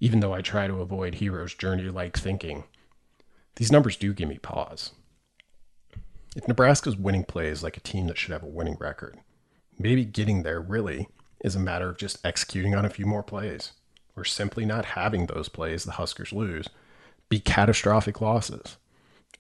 Even 0.04 0.20
though 0.20 0.34
I 0.34 0.42
try 0.42 0.68
to 0.68 0.82
avoid 0.82 1.16
hero's 1.16 1.54
journey 1.54 1.84
like 1.84 2.18
thinking, 2.18 2.66
these 3.56 3.72
numbers 3.72 3.96
do 3.96 4.14
give 4.14 4.28
me 4.28 4.38
pause. 4.38 4.92
If 6.36 6.46
Nebraska's 6.46 6.98
winning 6.98 7.24
plays 7.24 7.64
like 7.64 7.78
a 7.78 7.80
team 7.80 8.08
that 8.08 8.18
should 8.18 8.34
have 8.34 8.44
a 8.44 8.48
winning 8.48 8.76
record, 8.82 9.18
maybe 9.80 10.04
getting 10.04 10.44
there 10.44 10.60
really 10.60 11.08
is 11.42 11.56
a 11.56 11.60
matter 11.60 11.88
of 11.90 11.98
just 11.98 12.20
executing 12.26 12.76
on 12.76 12.84
a 12.84 12.90
few 12.90 13.06
more 13.06 13.24
plays, 13.24 13.72
or 14.14 14.26
simply 14.26 14.66
not 14.66 14.84
having 14.84 15.28
those 15.28 15.48
plays 15.48 15.86
the 15.86 15.94
Huskers 15.94 16.34
lose 16.34 16.68
be 17.30 17.40
catastrophic 17.40 18.20
losses 18.20 18.76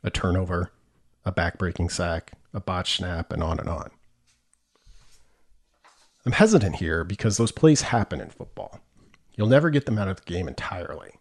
a 0.01 0.09
turnover, 0.09 0.71
a 1.25 1.31
backbreaking 1.33 1.91
sack, 1.91 2.31
a 2.53 2.61
botch 2.61 2.95
snap, 2.95 3.33
and 3.33 3.43
on 3.43 3.59
and 3.59 3.67
on. 3.67 3.91
I'm 6.25 6.31
hesitant 6.31 6.77
here 6.77 7.03
because 7.03 7.35
those 7.35 7.51
plays 7.51 7.81
happen 7.81 8.21
in 8.21 8.29
football. 8.29 8.79
You'll 9.35 9.47
never 9.47 9.69
get 9.69 9.85
them 9.85 9.97
out 9.97 10.07
of 10.07 10.17
the 10.17 10.31
game 10.31 10.47
entirely. 10.47 11.11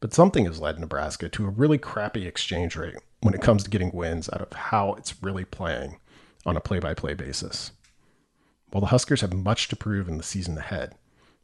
But 0.00 0.12
something 0.12 0.44
has 0.44 0.60
led 0.60 0.78
Nebraska 0.78 1.28
to 1.28 1.46
a 1.46 1.50
really 1.50 1.78
crappy 1.78 2.26
exchange 2.26 2.76
rate 2.76 2.96
when 3.20 3.34
it 3.34 3.40
comes 3.40 3.64
to 3.64 3.70
getting 3.70 3.92
wins 3.92 4.28
out 4.32 4.42
of 4.42 4.52
how 4.52 4.94
it's 4.94 5.22
really 5.22 5.44
playing 5.44 5.98
on 6.44 6.56
a 6.56 6.60
play 6.60 6.78
by 6.78 6.94
play 6.94 7.14
basis. 7.14 7.72
While 8.70 8.82
the 8.82 8.88
Huskers 8.88 9.20
have 9.20 9.32
much 9.32 9.68
to 9.68 9.76
prove 9.76 10.08
in 10.08 10.18
the 10.18 10.22
season 10.22 10.58
ahead, 10.58 10.94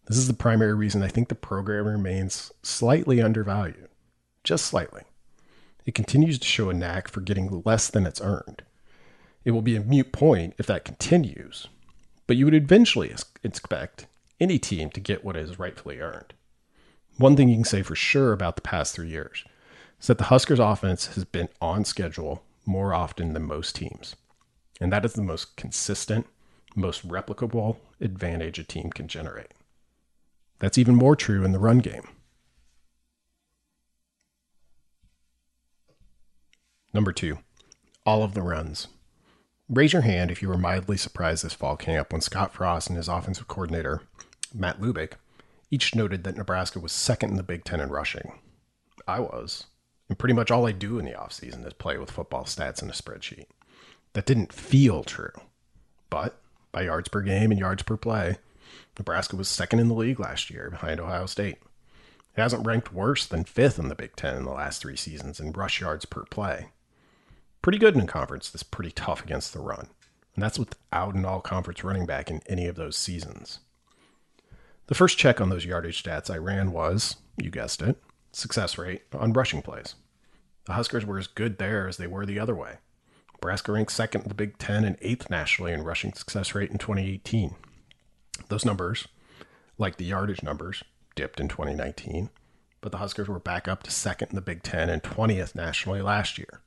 this 0.06 0.18
is 0.18 0.26
the 0.26 0.34
primary 0.34 0.74
reason 0.74 1.02
I 1.02 1.08
think 1.08 1.28
the 1.28 1.34
program 1.34 1.86
remains 1.86 2.52
slightly 2.62 3.22
undervalued. 3.22 3.88
Just 4.44 4.66
slightly. 4.66 5.02
It 5.86 5.94
continues 5.94 6.38
to 6.38 6.46
show 6.46 6.68
a 6.68 6.74
knack 6.74 7.08
for 7.08 7.20
getting 7.20 7.62
less 7.64 7.88
than 7.88 8.06
it's 8.06 8.20
earned. 8.20 8.62
It 9.44 9.52
will 9.52 9.62
be 9.62 9.76
a 9.76 9.80
mute 9.80 10.12
point 10.12 10.54
if 10.58 10.66
that 10.66 10.84
continues, 10.84 11.68
but 12.26 12.36
you 12.36 12.44
would 12.44 12.54
eventually 12.54 13.14
expect 13.42 14.06
any 14.42 14.58
team 14.58 14.90
to 14.90 15.00
get 15.00 15.24
what 15.24 15.36
is 15.36 15.58
rightfully 15.58 16.00
earned. 16.00 16.34
One 17.16 17.36
thing 17.36 17.48
you 17.48 17.56
can 17.56 17.64
say 17.64 17.82
for 17.82 17.94
sure 17.94 18.32
about 18.32 18.56
the 18.56 18.62
past 18.62 18.94
three 18.94 19.08
years 19.08 19.44
is 20.00 20.08
that 20.08 20.18
the 20.18 20.24
Huskers 20.24 20.58
offense 20.58 21.14
has 21.14 21.24
been 21.24 21.48
on 21.60 21.84
schedule 21.84 22.42
more 22.66 22.92
often 22.92 23.32
than 23.34 23.44
most 23.44 23.76
teams. 23.76 24.16
And 24.80 24.92
that 24.92 25.04
is 25.04 25.12
the 25.12 25.22
most 25.22 25.56
consistent, 25.56 26.26
most 26.74 27.06
replicable 27.06 27.76
advantage 28.00 28.58
a 28.58 28.64
team 28.64 28.90
can 28.90 29.06
generate. 29.06 29.52
That's 30.58 30.78
even 30.78 30.96
more 30.96 31.14
true 31.14 31.44
in 31.44 31.52
the 31.52 31.58
run 31.58 31.78
game. 31.78 32.08
Number 36.92 37.12
two, 37.12 37.38
all 38.04 38.22
of 38.22 38.34
the 38.34 38.42
runs. 38.42 38.88
Raise 39.68 39.92
your 39.92 40.02
hand 40.02 40.30
if 40.30 40.42
you 40.42 40.48
were 40.48 40.58
mildly 40.58 40.96
surprised 40.96 41.44
this 41.44 41.54
fall 41.54 41.76
camp 41.76 42.12
when 42.12 42.20
Scott 42.20 42.52
Frost 42.52 42.88
and 42.88 42.96
his 42.96 43.08
offensive 43.08 43.48
coordinator, 43.48 44.02
Matt 44.54 44.80
Lubick, 44.80 45.12
each 45.70 45.94
noted 45.94 46.24
that 46.24 46.36
Nebraska 46.36 46.80
was 46.80 46.92
second 46.92 47.30
in 47.30 47.36
the 47.36 47.42
Big 47.42 47.64
Ten 47.64 47.80
in 47.80 47.90
rushing. 47.90 48.38
I 49.06 49.20
was. 49.20 49.64
And 50.08 50.18
pretty 50.18 50.34
much 50.34 50.50
all 50.50 50.66
I 50.66 50.72
do 50.72 50.98
in 50.98 51.04
the 51.04 51.12
offseason 51.12 51.66
is 51.66 51.72
play 51.72 51.96
with 51.96 52.10
football 52.10 52.44
stats 52.44 52.82
in 52.82 52.90
a 52.90 52.92
spreadsheet. 52.92 53.46
That 54.12 54.26
didn't 54.26 54.52
feel 54.52 55.04
true. 55.04 55.32
But 56.10 56.38
by 56.70 56.82
yards 56.82 57.08
per 57.08 57.22
game 57.22 57.50
and 57.50 57.58
yards 57.58 57.82
per 57.82 57.96
play, 57.96 58.36
Nebraska 58.98 59.36
was 59.36 59.48
second 59.48 59.80
in 59.80 59.88
the 59.88 59.94
league 59.94 60.20
last 60.20 60.50
year 60.50 60.68
behind 60.70 61.00
Ohio 61.00 61.26
State. 61.26 61.56
It 62.36 62.40
hasn't 62.40 62.66
ranked 62.66 62.92
worse 62.92 63.26
than 63.26 63.44
fifth 63.44 63.78
in 63.78 63.88
the 63.88 63.94
Big 63.94 64.16
Ten 64.16 64.36
in 64.36 64.44
the 64.44 64.50
last 64.50 64.82
three 64.82 64.96
seasons 64.96 65.40
in 65.40 65.52
rush 65.52 65.80
yards 65.80 66.04
per 66.04 66.24
play 66.24 66.68
pretty 67.62 67.78
good 67.78 67.94
in 67.94 68.00
a 68.00 68.06
conference 68.06 68.50
that's 68.50 68.64
pretty 68.64 68.90
tough 68.90 69.24
against 69.24 69.52
the 69.52 69.60
run. 69.60 69.88
And 70.34 70.42
that's 70.42 70.58
without 70.58 71.14
an 71.14 71.24
all 71.24 71.40
conference 71.40 71.84
running 71.84 72.06
back 72.06 72.30
in 72.30 72.40
any 72.46 72.66
of 72.66 72.74
those 72.74 72.96
seasons. 72.96 73.60
The 74.86 74.94
first 74.94 75.18
check 75.18 75.40
on 75.40 75.48
those 75.48 75.64
yardage 75.64 76.02
stats 76.02 76.28
I 76.30 76.38
ran 76.38 76.72
was, 76.72 77.16
you 77.36 77.50
guessed 77.50 77.82
it, 77.82 78.02
success 78.32 78.76
rate 78.76 79.02
on 79.12 79.32
rushing 79.32 79.62
plays. 79.62 79.94
The 80.66 80.74
Huskers 80.74 81.04
were 81.04 81.18
as 81.18 81.26
good 81.26 81.58
there 81.58 81.88
as 81.88 81.96
they 81.96 82.06
were 82.06 82.26
the 82.26 82.38
other 82.38 82.54
way. 82.54 82.78
Nebraska 83.34 83.72
ranked 83.72 83.92
second 83.92 84.22
in 84.22 84.28
the 84.28 84.34
Big 84.34 84.58
Ten 84.58 84.84
and 84.84 84.96
eighth 85.00 85.28
nationally 85.28 85.72
in 85.72 85.82
rushing 85.82 86.12
success 86.12 86.54
rate 86.54 86.70
in 86.70 86.78
2018. 86.78 87.56
Those 88.48 88.64
numbers, 88.64 89.08
like 89.78 89.96
the 89.96 90.04
yardage 90.04 90.42
numbers, 90.42 90.84
dipped 91.16 91.40
in 91.40 91.48
2019, 91.48 92.30
but 92.80 92.92
the 92.92 92.98
Huskers 92.98 93.28
were 93.28 93.38
back 93.38 93.66
up 93.66 93.82
to 93.84 93.90
second 93.90 94.30
in 94.30 94.36
the 94.36 94.40
Big 94.40 94.62
Ten 94.62 94.88
and 94.88 95.02
20th 95.02 95.54
nationally 95.54 96.02
last 96.02 96.38
year. 96.38 96.60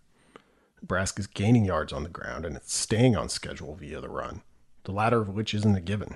Nebraska's 0.81 1.27
gaining 1.27 1.65
yards 1.65 1.93
on 1.93 2.03
the 2.03 2.10
ground 2.10 2.45
and 2.45 2.55
it's 2.55 2.75
staying 2.75 3.15
on 3.15 3.29
schedule 3.29 3.75
via 3.75 4.01
the 4.01 4.10
run, 4.10 4.41
the 4.84 4.91
latter 4.91 5.22
of 5.22 5.29
which 5.29 5.53
isn't 5.53 5.75
a 5.75 5.81
given. 5.81 6.15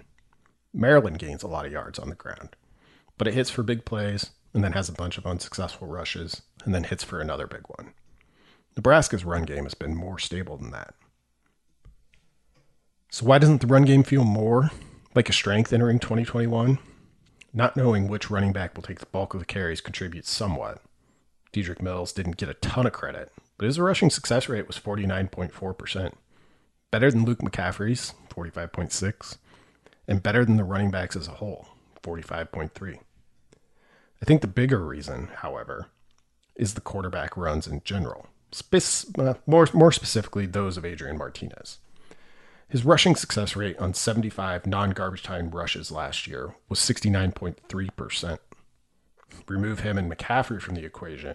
Maryland 0.73 1.19
gains 1.19 1.43
a 1.43 1.47
lot 1.47 1.65
of 1.65 1.71
yards 1.71 1.99
on 1.99 2.09
the 2.09 2.15
ground, 2.15 2.55
but 3.17 3.27
it 3.27 3.33
hits 3.33 3.49
for 3.49 3.63
big 3.63 3.85
plays 3.85 4.31
and 4.53 4.63
then 4.63 4.73
has 4.73 4.89
a 4.89 4.93
bunch 4.93 5.17
of 5.17 5.25
unsuccessful 5.25 5.87
rushes 5.87 6.41
and 6.65 6.73
then 6.73 6.83
hits 6.83 7.03
for 7.03 7.19
another 7.19 7.47
big 7.47 7.63
one. 7.77 7.93
Nebraska's 8.75 9.25
run 9.25 9.43
game 9.43 9.63
has 9.63 9.73
been 9.73 9.95
more 9.95 10.19
stable 10.19 10.57
than 10.57 10.71
that. 10.71 10.93
So, 13.11 13.25
why 13.25 13.39
doesn't 13.39 13.61
the 13.61 13.67
run 13.67 13.85
game 13.85 14.03
feel 14.03 14.23
more 14.23 14.71
like 15.15 15.29
a 15.29 15.33
strength 15.33 15.73
entering 15.73 15.99
2021? 15.99 16.77
Not 17.51 17.75
knowing 17.75 18.07
which 18.07 18.29
running 18.29 18.53
back 18.53 18.75
will 18.75 18.83
take 18.83 18.99
the 18.99 19.07
bulk 19.07 19.33
of 19.33 19.39
the 19.39 19.45
carries 19.45 19.81
contributes 19.81 20.29
somewhat. 20.29 20.81
Dedrick 21.51 21.81
Mills 21.81 22.13
didn't 22.13 22.37
get 22.37 22.49
a 22.49 22.53
ton 22.53 22.85
of 22.85 22.93
credit, 22.93 23.31
but 23.57 23.65
his 23.65 23.79
rushing 23.79 24.11
success 24.11 24.47
rate 24.47 24.67
was 24.67 24.77
49.4%, 24.77 26.13
better 26.91 27.09
than 27.09 27.25
Luke 27.25 27.39
McCaffrey's 27.39 28.13
45.6, 28.29 29.37
and 30.09 30.23
better 30.23 30.43
than 30.43 30.57
the 30.57 30.63
running 30.63 30.89
backs 30.89 31.15
as 31.15 31.27
a 31.27 31.33
whole, 31.33 31.67
45.3. 32.01 32.97
I 34.21 34.25
think 34.25 34.41
the 34.41 34.47
bigger 34.47 34.83
reason, 34.83 35.29
however, 35.35 35.85
is 36.55 36.73
the 36.73 36.81
quarterback 36.81 37.37
runs 37.37 37.67
in 37.67 37.81
general, 37.85 38.27
uh, 38.73 39.35
more, 39.45 39.67
more 39.71 39.91
specifically 39.91 40.47
those 40.47 40.77
of 40.77 40.83
Adrian 40.83 41.17
Martinez. 41.17 41.77
His 42.67 42.83
rushing 42.83 43.15
success 43.15 43.55
rate 43.55 43.77
on 43.77 43.93
75 43.93 44.65
non 44.65 44.91
garbage 44.91 45.23
time 45.23 45.51
rushes 45.51 45.91
last 45.91 46.25
year 46.27 46.55
was 46.67 46.79
69.3%. 46.79 48.39
Remove 49.47 49.79
him 49.81 49.97
and 49.97 50.11
McCaffrey 50.11 50.59
from 50.59 50.73
the 50.73 50.85
equation, 50.85 51.31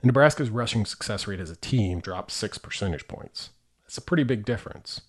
and 0.00 0.04
Nebraska's 0.04 0.48
rushing 0.48 0.86
success 0.86 1.26
rate 1.26 1.40
as 1.40 1.50
a 1.50 1.56
team 1.56 2.00
dropped 2.00 2.30
six 2.30 2.56
percentage 2.56 3.08
points. 3.08 3.50
That's 3.84 3.98
a 3.98 4.02
pretty 4.02 4.22
big 4.22 4.44
difference, 4.44 5.00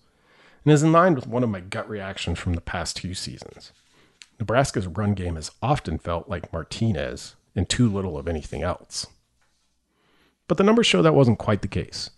and 0.64 0.72
is 0.72 0.82
in 0.82 0.92
line 0.92 1.14
with 1.14 1.26
one 1.26 1.42
of 1.42 1.50
my 1.50 1.60
gut 1.60 1.88
reactions 1.88 2.38
from 2.38 2.54
the 2.54 2.60
past 2.60 2.96
two 2.96 3.14
seasons. 3.14 3.72
Nebraska's 4.38 4.86
run 4.86 5.14
game 5.14 5.36
has 5.36 5.50
often 5.62 5.98
felt 5.98 6.28
like 6.28 6.52
Martinez 6.52 7.36
and 7.54 7.68
too 7.68 7.88
little 7.88 8.18
of 8.18 8.26
anything 8.26 8.62
else. 8.62 9.06
But 10.48 10.58
the 10.58 10.64
numbers 10.64 10.86
show 10.86 11.02
that 11.02 11.14
wasn't 11.14 11.38
quite 11.38 11.62
the 11.62 11.68
case. 11.68 12.10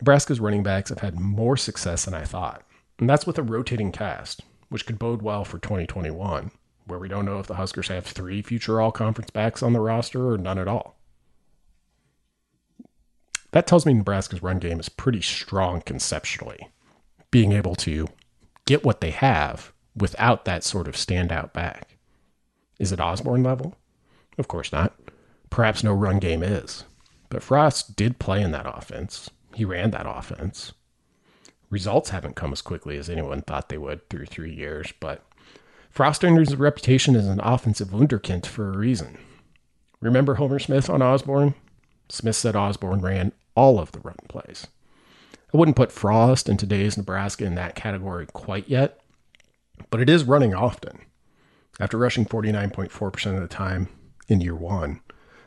Nebraska's 0.00 0.40
running 0.40 0.62
backs 0.62 0.90
have 0.90 1.00
had 1.00 1.18
more 1.18 1.56
success 1.56 2.04
than 2.04 2.14
I 2.14 2.24
thought, 2.24 2.62
and 2.98 3.08
that's 3.08 3.26
with 3.26 3.38
a 3.38 3.42
rotating 3.42 3.92
cast, 3.92 4.42
which 4.68 4.86
could 4.86 4.98
bode 4.98 5.22
well 5.22 5.44
for 5.44 5.58
2021, 5.58 6.50
where 6.86 6.98
we 6.98 7.08
don't 7.08 7.24
know 7.24 7.38
if 7.38 7.46
the 7.46 7.54
Huskers 7.54 7.88
have 7.88 8.06
three 8.06 8.42
future 8.42 8.80
all 8.80 8.92
conference 8.92 9.30
backs 9.30 9.62
on 9.62 9.72
the 9.72 9.80
roster 9.80 10.30
or 10.30 10.38
none 10.38 10.58
at 10.58 10.68
all. 10.68 10.96
That 13.52 13.66
tells 13.66 13.86
me 13.86 13.94
Nebraska's 13.94 14.42
run 14.42 14.58
game 14.58 14.80
is 14.80 14.88
pretty 14.88 15.22
strong 15.22 15.80
conceptually, 15.80 16.68
being 17.36 17.52
able 17.52 17.74
to 17.74 18.08
get 18.64 18.82
what 18.82 19.02
they 19.02 19.10
have 19.10 19.70
without 19.94 20.46
that 20.46 20.64
sort 20.64 20.88
of 20.88 20.94
standout 20.94 21.52
back. 21.52 21.98
Is 22.78 22.92
it 22.92 22.98
Osborne 22.98 23.42
level? 23.42 23.76
Of 24.38 24.48
course 24.48 24.72
not. 24.72 24.98
Perhaps 25.50 25.84
no 25.84 25.92
run 25.92 26.18
game 26.18 26.42
is. 26.42 26.84
But 27.28 27.42
Frost 27.42 27.94
did 27.94 28.18
play 28.18 28.40
in 28.40 28.52
that 28.52 28.64
offense. 28.66 29.28
He 29.54 29.66
ran 29.66 29.90
that 29.90 30.06
offense. 30.08 30.72
Results 31.68 32.08
haven't 32.08 32.36
come 32.36 32.54
as 32.54 32.62
quickly 32.62 32.96
as 32.96 33.10
anyone 33.10 33.42
thought 33.42 33.68
they 33.68 33.76
would 33.76 34.08
through 34.08 34.24
three 34.24 34.54
years, 34.54 34.94
but 34.98 35.22
Frost 35.90 36.24
earned 36.24 36.38
his 36.38 36.56
reputation 36.56 37.14
as 37.14 37.26
an 37.26 37.40
offensive 37.40 37.88
wunderkind 37.88 38.46
for 38.46 38.72
a 38.72 38.78
reason. 38.78 39.18
Remember 40.00 40.36
Homer 40.36 40.58
Smith 40.58 40.88
on 40.88 41.02
Osborne? 41.02 41.52
Smith 42.08 42.36
said 42.36 42.56
Osborne 42.56 43.02
ran 43.02 43.32
all 43.54 43.78
of 43.78 43.92
the 43.92 44.00
run 44.00 44.16
plays. 44.26 44.68
I 45.56 45.58
wouldn't 45.58 45.78
put 45.78 45.90
Frost 45.90 46.50
in 46.50 46.58
today's 46.58 46.98
Nebraska 46.98 47.46
in 47.46 47.54
that 47.54 47.74
category 47.74 48.26
quite 48.26 48.68
yet, 48.68 49.00
but 49.88 50.02
it 50.02 50.10
is 50.10 50.24
running 50.24 50.54
often. 50.54 50.98
After 51.80 51.96
rushing 51.96 52.26
49.4% 52.26 53.34
of 53.34 53.40
the 53.40 53.48
time 53.48 53.88
in 54.28 54.42
year 54.42 54.54
one, 54.54 55.00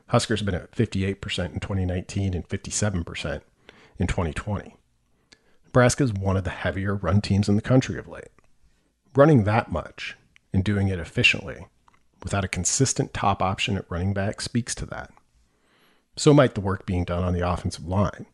Huskers 0.08 0.40
have 0.40 0.48
been 0.48 0.56
at 0.56 0.72
58% 0.72 1.54
in 1.54 1.60
2019 1.60 2.34
and 2.34 2.50
57% 2.50 3.42
in 4.00 4.08
2020. 4.08 4.76
Nebraska 5.66 6.04
is 6.04 6.12
one 6.12 6.38
of 6.38 6.44
the 6.44 6.50
heavier 6.50 6.96
run 6.96 7.22
teams 7.22 7.48
in 7.48 7.56
the 7.56 7.62
country 7.62 8.00
of 8.00 8.08
late. 8.08 8.30
Running 9.16 9.44
that 9.44 9.72
much 9.72 10.18
and 10.52 10.64
doing 10.64 10.88
it 10.88 10.98
efficiently 10.98 11.68
without 12.24 12.44
a 12.44 12.48
consistent 12.48 13.14
top 13.14 13.44
option 13.44 13.78
at 13.78 13.86
running 13.92 14.16
back 14.16 14.42
speaks 14.42 14.74
to 14.74 14.88
that. 14.88 15.12
So 16.18 16.34
might 16.34 16.56
the 16.56 16.62
work 16.62 16.88
being 16.88 17.04
done 17.04 17.24
on 17.24 17.34
the 17.34 17.48
offensive 17.48 17.86
line. 17.86 18.26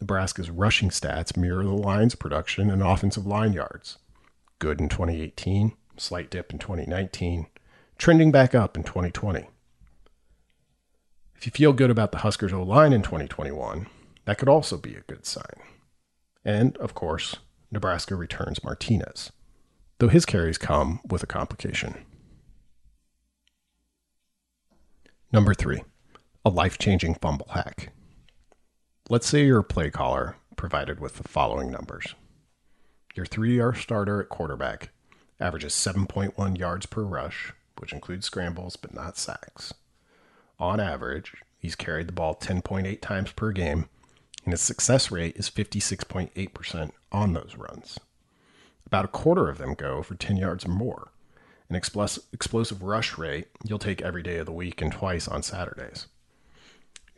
Nebraska's 0.00 0.50
rushing 0.50 0.90
stats 0.90 1.36
mirror 1.36 1.64
the 1.64 1.72
line's 1.72 2.14
production 2.14 2.70
and 2.70 2.82
offensive 2.82 3.26
line 3.26 3.52
yards. 3.52 3.98
Good 4.58 4.80
in 4.80 4.88
2018, 4.88 5.72
slight 5.96 6.30
dip 6.30 6.52
in 6.52 6.58
2019, 6.58 7.46
trending 7.96 8.30
back 8.30 8.54
up 8.54 8.76
in 8.76 8.84
2020. 8.84 9.48
If 11.36 11.46
you 11.46 11.52
feel 11.52 11.72
good 11.72 11.90
about 11.90 12.12
the 12.12 12.18
Huskers 12.18 12.52
O 12.52 12.62
line 12.62 12.92
in 12.92 13.02
2021, 13.02 13.86
that 14.24 14.38
could 14.38 14.48
also 14.48 14.76
be 14.76 14.94
a 14.94 15.02
good 15.02 15.24
sign. 15.24 15.62
And, 16.44 16.76
of 16.78 16.94
course, 16.94 17.36
Nebraska 17.70 18.14
returns 18.14 18.64
Martinez, 18.64 19.32
though 19.98 20.08
his 20.08 20.26
carries 20.26 20.58
come 20.58 21.00
with 21.08 21.22
a 21.22 21.26
complication. 21.26 22.04
Number 25.32 25.54
three, 25.54 25.82
a 26.44 26.50
life 26.50 26.78
changing 26.78 27.14
fumble 27.14 27.48
hack. 27.50 27.90
Let's 29.10 29.26
say 29.26 29.46
you're 29.46 29.60
a 29.60 29.64
play 29.64 29.88
caller 29.88 30.36
provided 30.54 31.00
with 31.00 31.16
the 31.16 31.26
following 31.26 31.70
numbers. 31.70 32.14
Your 33.14 33.24
three 33.24 33.54
year 33.54 33.72
starter 33.72 34.20
at 34.20 34.28
quarterback 34.28 34.90
averages 35.40 35.72
7.1 35.72 36.58
yards 36.58 36.84
per 36.84 37.04
rush, 37.04 37.54
which 37.78 37.94
includes 37.94 38.26
scrambles 38.26 38.76
but 38.76 38.92
not 38.92 39.16
sacks. 39.16 39.72
On 40.58 40.78
average, 40.78 41.36
he's 41.58 41.74
carried 41.74 42.06
the 42.06 42.12
ball 42.12 42.34
10.8 42.34 43.00
times 43.00 43.32
per 43.32 43.50
game, 43.50 43.88
and 44.44 44.52
his 44.52 44.60
success 44.60 45.10
rate 45.10 45.38
is 45.38 45.48
56.8% 45.48 46.90
on 47.10 47.32
those 47.32 47.54
runs. 47.56 47.98
About 48.84 49.06
a 49.06 49.08
quarter 49.08 49.48
of 49.48 49.56
them 49.56 49.72
go 49.72 50.02
for 50.02 50.16
10 50.16 50.36
yards 50.36 50.66
or 50.66 50.70
more. 50.70 51.12
An 51.70 51.76
explosive 51.76 52.82
rush 52.82 53.16
rate 53.16 53.48
you'll 53.64 53.78
take 53.78 54.02
every 54.02 54.22
day 54.22 54.36
of 54.36 54.44
the 54.44 54.52
week 54.52 54.82
and 54.82 54.92
twice 54.92 55.26
on 55.26 55.42
Saturdays. 55.42 56.08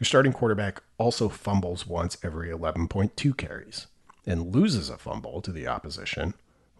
Your 0.00 0.06
starting 0.06 0.32
quarterback 0.32 0.82
also 0.96 1.28
fumbles 1.28 1.86
once 1.86 2.16
every 2.24 2.48
11.2 2.48 3.36
carries 3.36 3.86
and 4.26 4.54
loses 4.54 4.88
a 4.88 4.96
fumble 4.96 5.42
to 5.42 5.52
the 5.52 5.66
opposition 5.68 6.32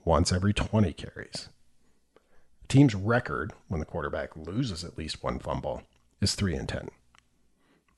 once 0.06 0.32
every 0.32 0.54
20 0.54 0.94
carries. 0.94 1.50
The 2.62 2.68
team's 2.68 2.94
record 2.94 3.52
when 3.68 3.78
the 3.78 3.84
quarterback 3.84 4.34
loses 4.34 4.84
at 4.84 4.96
least 4.96 5.22
one 5.22 5.38
fumble 5.38 5.82
is 6.22 6.34
3 6.34 6.54
and 6.54 6.66
10. 6.66 6.88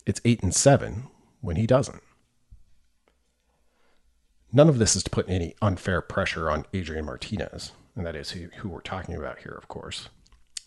It's 0.07 0.21
8 0.25 0.43
and 0.43 0.53
7 0.53 1.05
when 1.41 1.55
he 1.55 1.69
doesn't. 1.69 2.03
None 4.53 4.69
of 4.69 4.81
this 4.81 4.97
is 4.97 5.05
to 5.05 5.11
put 5.11 5.29
any 5.29 5.55
unfair 5.63 6.01
pressure 6.01 6.51
on 6.51 6.67
Adrian 6.75 7.05
Martinez, 7.05 7.71
and 7.95 8.05
that 8.05 8.17
is 8.17 8.33
who, 8.33 8.49
who 8.57 8.69
we're 8.69 8.81
talking 8.81 9.15
about 9.15 9.39
here, 9.39 9.57
of 9.57 9.69
course. 9.69 10.09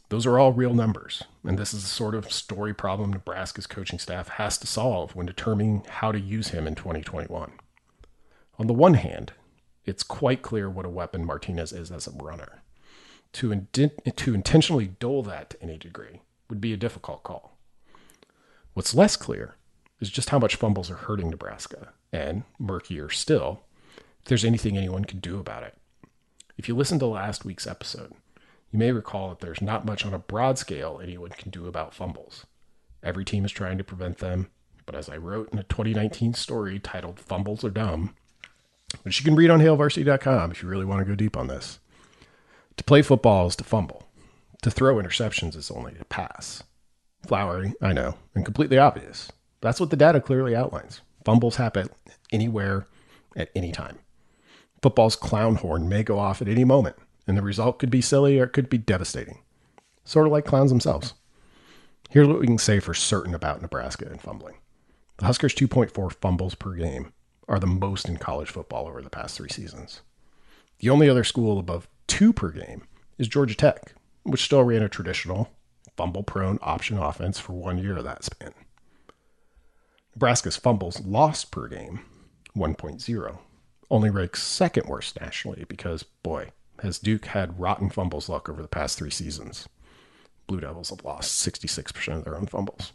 Those 0.09 0.25
are 0.25 0.37
all 0.37 0.53
real 0.53 0.73
numbers, 0.73 1.23
and 1.43 1.57
this 1.57 1.73
is 1.73 1.81
the 1.81 1.89
sort 1.89 2.13
of 2.13 2.31
story 2.31 2.73
problem 2.73 3.11
Nebraska's 3.11 3.65
coaching 3.65 3.97
staff 3.97 4.29
has 4.29 4.57
to 4.59 4.67
solve 4.67 5.15
when 5.15 5.25
determining 5.25 5.83
how 5.89 6.11
to 6.11 6.19
use 6.19 6.49
him 6.49 6.67
in 6.67 6.75
2021. 6.75 7.53
On 8.59 8.67
the 8.67 8.73
one 8.73 8.93
hand, 8.93 9.33
it's 9.83 10.03
quite 10.03 10.41
clear 10.41 10.69
what 10.69 10.85
a 10.85 10.89
weapon 10.89 11.25
Martinez 11.25 11.73
is 11.73 11.91
as 11.91 12.07
a 12.07 12.11
runner. 12.11 12.61
To, 13.33 13.67
to 13.73 14.33
intentionally 14.33 14.91
dull 14.99 15.23
that 15.23 15.49
to 15.51 15.61
any 15.61 15.77
degree 15.77 16.21
would 16.49 16.61
be 16.61 16.71
a 16.71 16.77
difficult 16.77 17.23
call. 17.23 17.57
What's 18.73 18.95
less 18.95 19.17
clear 19.17 19.55
is 19.99 20.09
just 20.09 20.29
how 20.29 20.39
much 20.39 20.55
fumbles 20.55 20.91
are 20.91 20.95
hurting 20.95 21.29
Nebraska, 21.29 21.93
and, 22.13 22.43
murkier 22.59 23.09
still, 23.09 23.61
if 23.97 24.25
there's 24.25 24.45
anything 24.45 24.77
anyone 24.77 25.05
can 25.05 25.19
do 25.19 25.39
about 25.39 25.63
it. 25.63 25.77
If 26.57 26.67
you 26.67 26.75
listen 26.75 26.99
to 26.99 27.07
last 27.07 27.43
week's 27.43 27.67
episode, 27.67 28.13
you 28.71 28.80
may 28.80 28.91
recall 28.91 29.30
that 29.30 29.39
there's 29.39 29.62
not 29.62 29.86
much 29.86 30.06
on 30.06 30.13
a 30.13 30.19
broad 30.19 30.58
scale 30.58 30.99
anyone 31.01 31.30
can 31.32 31.51
do 31.51 31.67
about 31.67 31.93
fumbles. 31.93 32.45
Every 33.04 33.25
team 33.25 33.45
is 33.45 33.51
trying 33.51 33.78
to 33.78 33.84
prevent 33.84 34.17
them, 34.17 34.49
but 34.86 34.95
as 34.95 35.10
I 35.10 35.17
wrote 35.17 35.51
in 35.51 35.60
a 35.60 35.63
2019 35.63 36.34
story 36.34 36.80
titled 36.80 37.19
Fumbles 37.19 37.63
Are 37.63 37.69
Dumb, 37.69 38.15
which 39.04 39.19
you 39.19 39.25
can 39.25 39.36
read 39.36 39.49
on 39.49 39.60
hailvarsity.com 39.60 40.51
if 40.51 40.62
you 40.62 40.69
really 40.69 40.86
want 40.86 40.99
to 40.99 41.06
go 41.06 41.15
deep 41.15 41.38
on 41.38 41.47
this, 41.47 41.80
to 42.78 42.84
play 42.84 43.01
football 43.01 43.47
is 43.47 43.56
to 43.58 43.63
fumble. 43.63 44.08
To 44.63 44.71
throw 44.71 44.95
interceptions 44.95 45.56
is 45.56 45.69
only 45.69 45.93
to 45.93 46.06
pass. 46.06 46.63
Flowery, 47.28 47.73
I 47.82 47.93
know, 47.93 48.15
and 48.34 48.43
completely 48.43 48.78
obvious. 48.78 49.32
That's 49.62 49.80
what 49.80 49.89
the 49.89 49.95
data 49.95 50.19
clearly 50.19 50.56
outlines. 50.56 51.01
Fumbles 51.23 51.56
happen 51.56 51.89
anywhere 52.32 52.88
at 53.36 53.49
any 53.56 53.71
time 53.71 53.99
football's 54.86 55.15
clown 55.15 55.56
horn 55.56 55.89
may 55.89 56.04
go 56.04 56.19
off 56.19 56.43
at 56.43 56.47
any 56.47 56.63
moment, 56.63 56.95
and 57.27 57.38
the 57.38 57.41
result 57.41 57.79
could 57.79 57.89
be 57.89 58.01
silly 58.01 58.39
or 58.39 58.45
it 58.45 58.53
could 58.53 58.69
be 58.69 58.77
devastating. 58.77 59.39
Sort 60.03 60.27
of 60.27 60.31
like 60.31 60.45
clowns 60.45 60.71
themselves. 60.71 61.13
Here's 62.09 62.27
what 62.27 62.39
we 62.39 62.47
can 62.47 62.57
say 62.57 62.79
for 62.79 62.93
certain 62.93 63.33
about 63.33 63.61
Nebraska 63.61 64.05
and 64.05 64.21
fumbling. 64.21 64.55
The 65.17 65.25
Huskers' 65.25 65.55
2.4 65.55 66.13
fumbles 66.13 66.55
per 66.55 66.75
game 66.75 67.13
are 67.47 67.59
the 67.59 67.67
most 67.67 68.07
in 68.07 68.17
college 68.17 68.49
football 68.49 68.88
over 68.88 69.01
the 69.01 69.09
past 69.09 69.38
three 69.38 69.49
seasons. 69.49 70.01
The 70.79 70.89
only 70.89 71.09
other 71.09 71.23
school 71.23 71.57
above 71.57 71.88
two 72.07 72.33
per 72.33 72.49
game 72.49 72.83
is 73.17 73.27
Georgia 73.27 73.55
Tech, 73.55 73.93
which 74.23 74.43
still 74.43 74.63
ran 74.63 74.83
a 74.83 74.89
traditional, 74.89 75.49
fumble 75.95 76.23
prone 76.23 76.59
option 76.61 76.97
offense 76.97 77.39
for 77.39 77.53
one 77.53 77.77
year 77.77 77.97
of 77.97 78.03
that 78.03 78.23
span. 78.23 78.53
Nebraska's 80.13 80.57
fumbles 80.57 81.01
lost 81.01 81.51
per 81.51 81.67
game, 81.67 82.01
1.0, 82.55 83.38
only 83.89 84.09
ranks 84.09 84.43
second 84.43 84.88
worst 84.88 85.19
nationally 85.19 85.65
because, 85.67 86.03
boy, 86.03 86.51
has 86.85 86.99
Duke 86.99 87.25
had 87.25 87.59
rotten 87.59 87.89
fumbles 87.89 88.29
luck 88.29 88.47
over 88.47 88.61
the 88.61 88.67
past 88.67 88.97
three 88.97 89.09
seasons. 89.09 89.67
Blue 90.47 90.59
Devils 90.59 90.91
have 90.91 91.03
lost 91.03 91.45
66% 91.45 92.17
of 92.17 92.23
their 92.23 92.37
own 92.37 92.45
fumbles. 92.45 92.93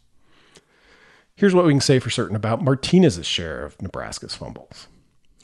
Here's 1.34 1.54
what 1.54 1.64
we 1.64 1.72
can 1.72 1.80
say 1.80 1.98
for 1.98 2.10
certain 2.10 2.36
about 2.36 2.62
Martinez's 2.62 3.26
share 3.26 3.64
of 3.64 3.80
Nebraska's 3.80 4.34
fumbles. 4.34 4.88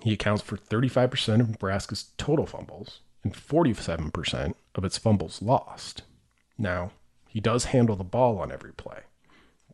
He 0.03 0.13
accounts 0.13 0.43
for 0.43 0.57
35% 0.57 1.41
of 1.41 1.51
Nebraska's 1.51 2.11
total 2.19 2.47
fumbles 2.47 3.01
and 3.25 3.35
47% 3.35 4.55
of 4.75 4.85
its 4.85 4.99
fumbles 4.99 5.43
lost. 5.43 6.03
Now, 6.59 6.93
he 7.27 7.41
does 7.41 7.67
handle 7.67 7.97
the 7.97 8.05
ball 8.05 8.39
on 8.39 8.53
every 8.53 8.73
play, 8.73 9.01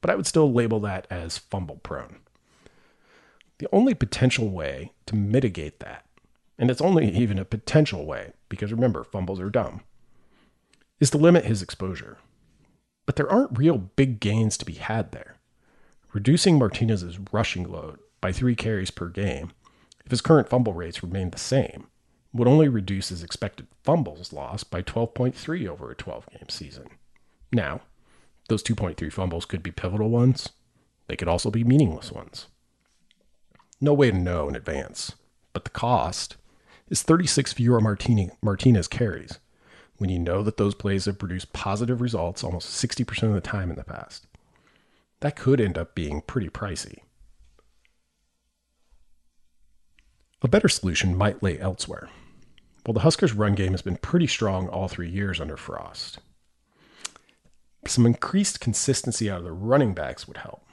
but 0.01 0.11
I 0.11 0.15
would 0.15 0.27
still 0.27 0.53
label 0.53 0.81
that 0.81 1.07
as 1.11 1.39
fumble 1.39 1.77
prone. 1.77 2.21
The 3.59 3.69
only 3.73 3.95
potential 3.95 4.49
way 4.49 4.93
to 5.07 5.17
mitigate 5.17 5.81
that, 5.81 6.07
and 6.59 6.71
it's 6.71 6.81
only 6.81 7.11
even 7.11 7.39
a 7.39 7.45
potential 7.45 8.07
way, 8.07 8.33
because 8.53 8.73
remember, 8.73 9.03
fumbles 9.03 9.41
are 9.41 9.51
dumb, 9.51 9.81
is 11.01 11.11
to 11.11 11.19
limit 11.19 11.45
his 11.45 11.63
exposure. 11.63 12.19
But 13.07 13.17
there 13.17 13.31
aren't 13.31 13.59
real 13.59 13.79
big 13.79 14.21
gains 14.21 14.57
to 14.59 14.65
be 14.65 14.75
had 14.75 15.11
there. 15.13 15.39
Reducing 16.13 16.59
Martinez's 16.59 17.19
rushing 17.33 17.69
load 17.69 17.99
by 18.21 18.31
three 18.31 18.55
carries 18.55 18.91
per 18.91 19.09
game, 19.09 19.53
if 20.05 20.11
his 20.11 20.21
current 20.21 20.49
fumble 20.49 20.75
rates 20.75 21.03
remain 21.03 21.31
the 21.31 21.39
same, 21.39 21.87
would 22.33 22.47
only 22.47 22.69
reduce 22.69 23.09
his 23.09 23.23
expected 23.23 23.67
fumbles 23.83 24.33
lost 24.33 24.71
by 24.71 24.83
12.3 24.83 25.67
over 25.67 25.91
a 25.91 25.97
12 25.97 26.29
game 26.31 26.49
season. 26.49 26.87
Now, 27.53 27.81
those 28.49 28.63
2.3 28.63 29.13
fumbles 29.13 29.47
could 29.47 29.63
be 29.63 29.71
pivotal 29.71 30.11
ones, 30.11 30.51
they 31.09 31.17
could 31.17 31.29
also 31.29 31.51
be 31.51 31.65
meaningless 31.65 32.13
ones 32.13 32.47
no 33.83 33.93
way 33.93 34.13
to 34.13 34.17
know 34.17 34.49
in 34.49 34.55
advance. 34.55 35.13
But 35.53 35.65
the 35.65 35.71
cost 35.71 36.37
is 36.93 37.03
36 37.03 37.55
fewer 37.55 37.81
Martini, 37.81 38.31
Martinez 38.43 38.87
carries 38.87 39.39
when 39.97 40.11
you 40.11 40.19
know 40.19 40.43
that 40.43 40.59
those 40.59 40.75
plays 40.75 41.07
have 41.07 41.19
produced 41.19 41.53
positive 41.55 42.03
results 42.03 42.45
almost 42.45 42.69
60% 42.69 43.23
of 43.23 43.33
the 43.33 43.41
time 43.41 43.71
in 43.71 43.77
the 43.77 43.85
past. 43.85 44.27
That 45.21 45.35
could 45.35 45.59
end 45.59 45.79
up 45.79 45.95
being 45.95 46.21
pretty 46.21 46.51
pricey. 46.51 46.99
A 50.43 50.49
better 50.49 50.69
solution 50.69 51.17
might 51.17 51.43
lay 51.43 51.59
elsewhere. 51.59 52.11
While 52.85 52.95
the 52.95 53.01
Huskers' 53.01 53.33
run 53.33 53.55
game 53.55 53.71
has 53.71 53.83
been 53.83 53.97
pretty 53.97 54.27
strong 54.27 54.69
all 54.69 54.89
three 54.89 55.09
years 55.09 55.41
under 55.41 55.57
Frost. 55.57 56.19
Some 57.87 58.05
increased 58.05 58.61
consistency 58.61 59.31
out 59.31 59.39
of 59.39 59.45
the 59.45 59.53
running 59.53 59.95
backs 59.95 60.29
would 60.29 60.39
help 60.39 60.67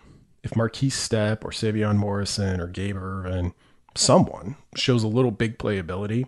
if 0.44 0.52
Markese 0.52 0.92
Stepp 0.92 1.46
or 1.46 1.52
Sevion 1.52 1.96
Morrison 1.96 2.60
or 2.60 2.68
Gabe 2.68 2.98
Ervin 2.98 3.54
someone 3.96 4.56
shows 4.76 5.04
a 5.04 5.08
little 5.08 5.32
big 5.32 5.58
playability 5.58 6.28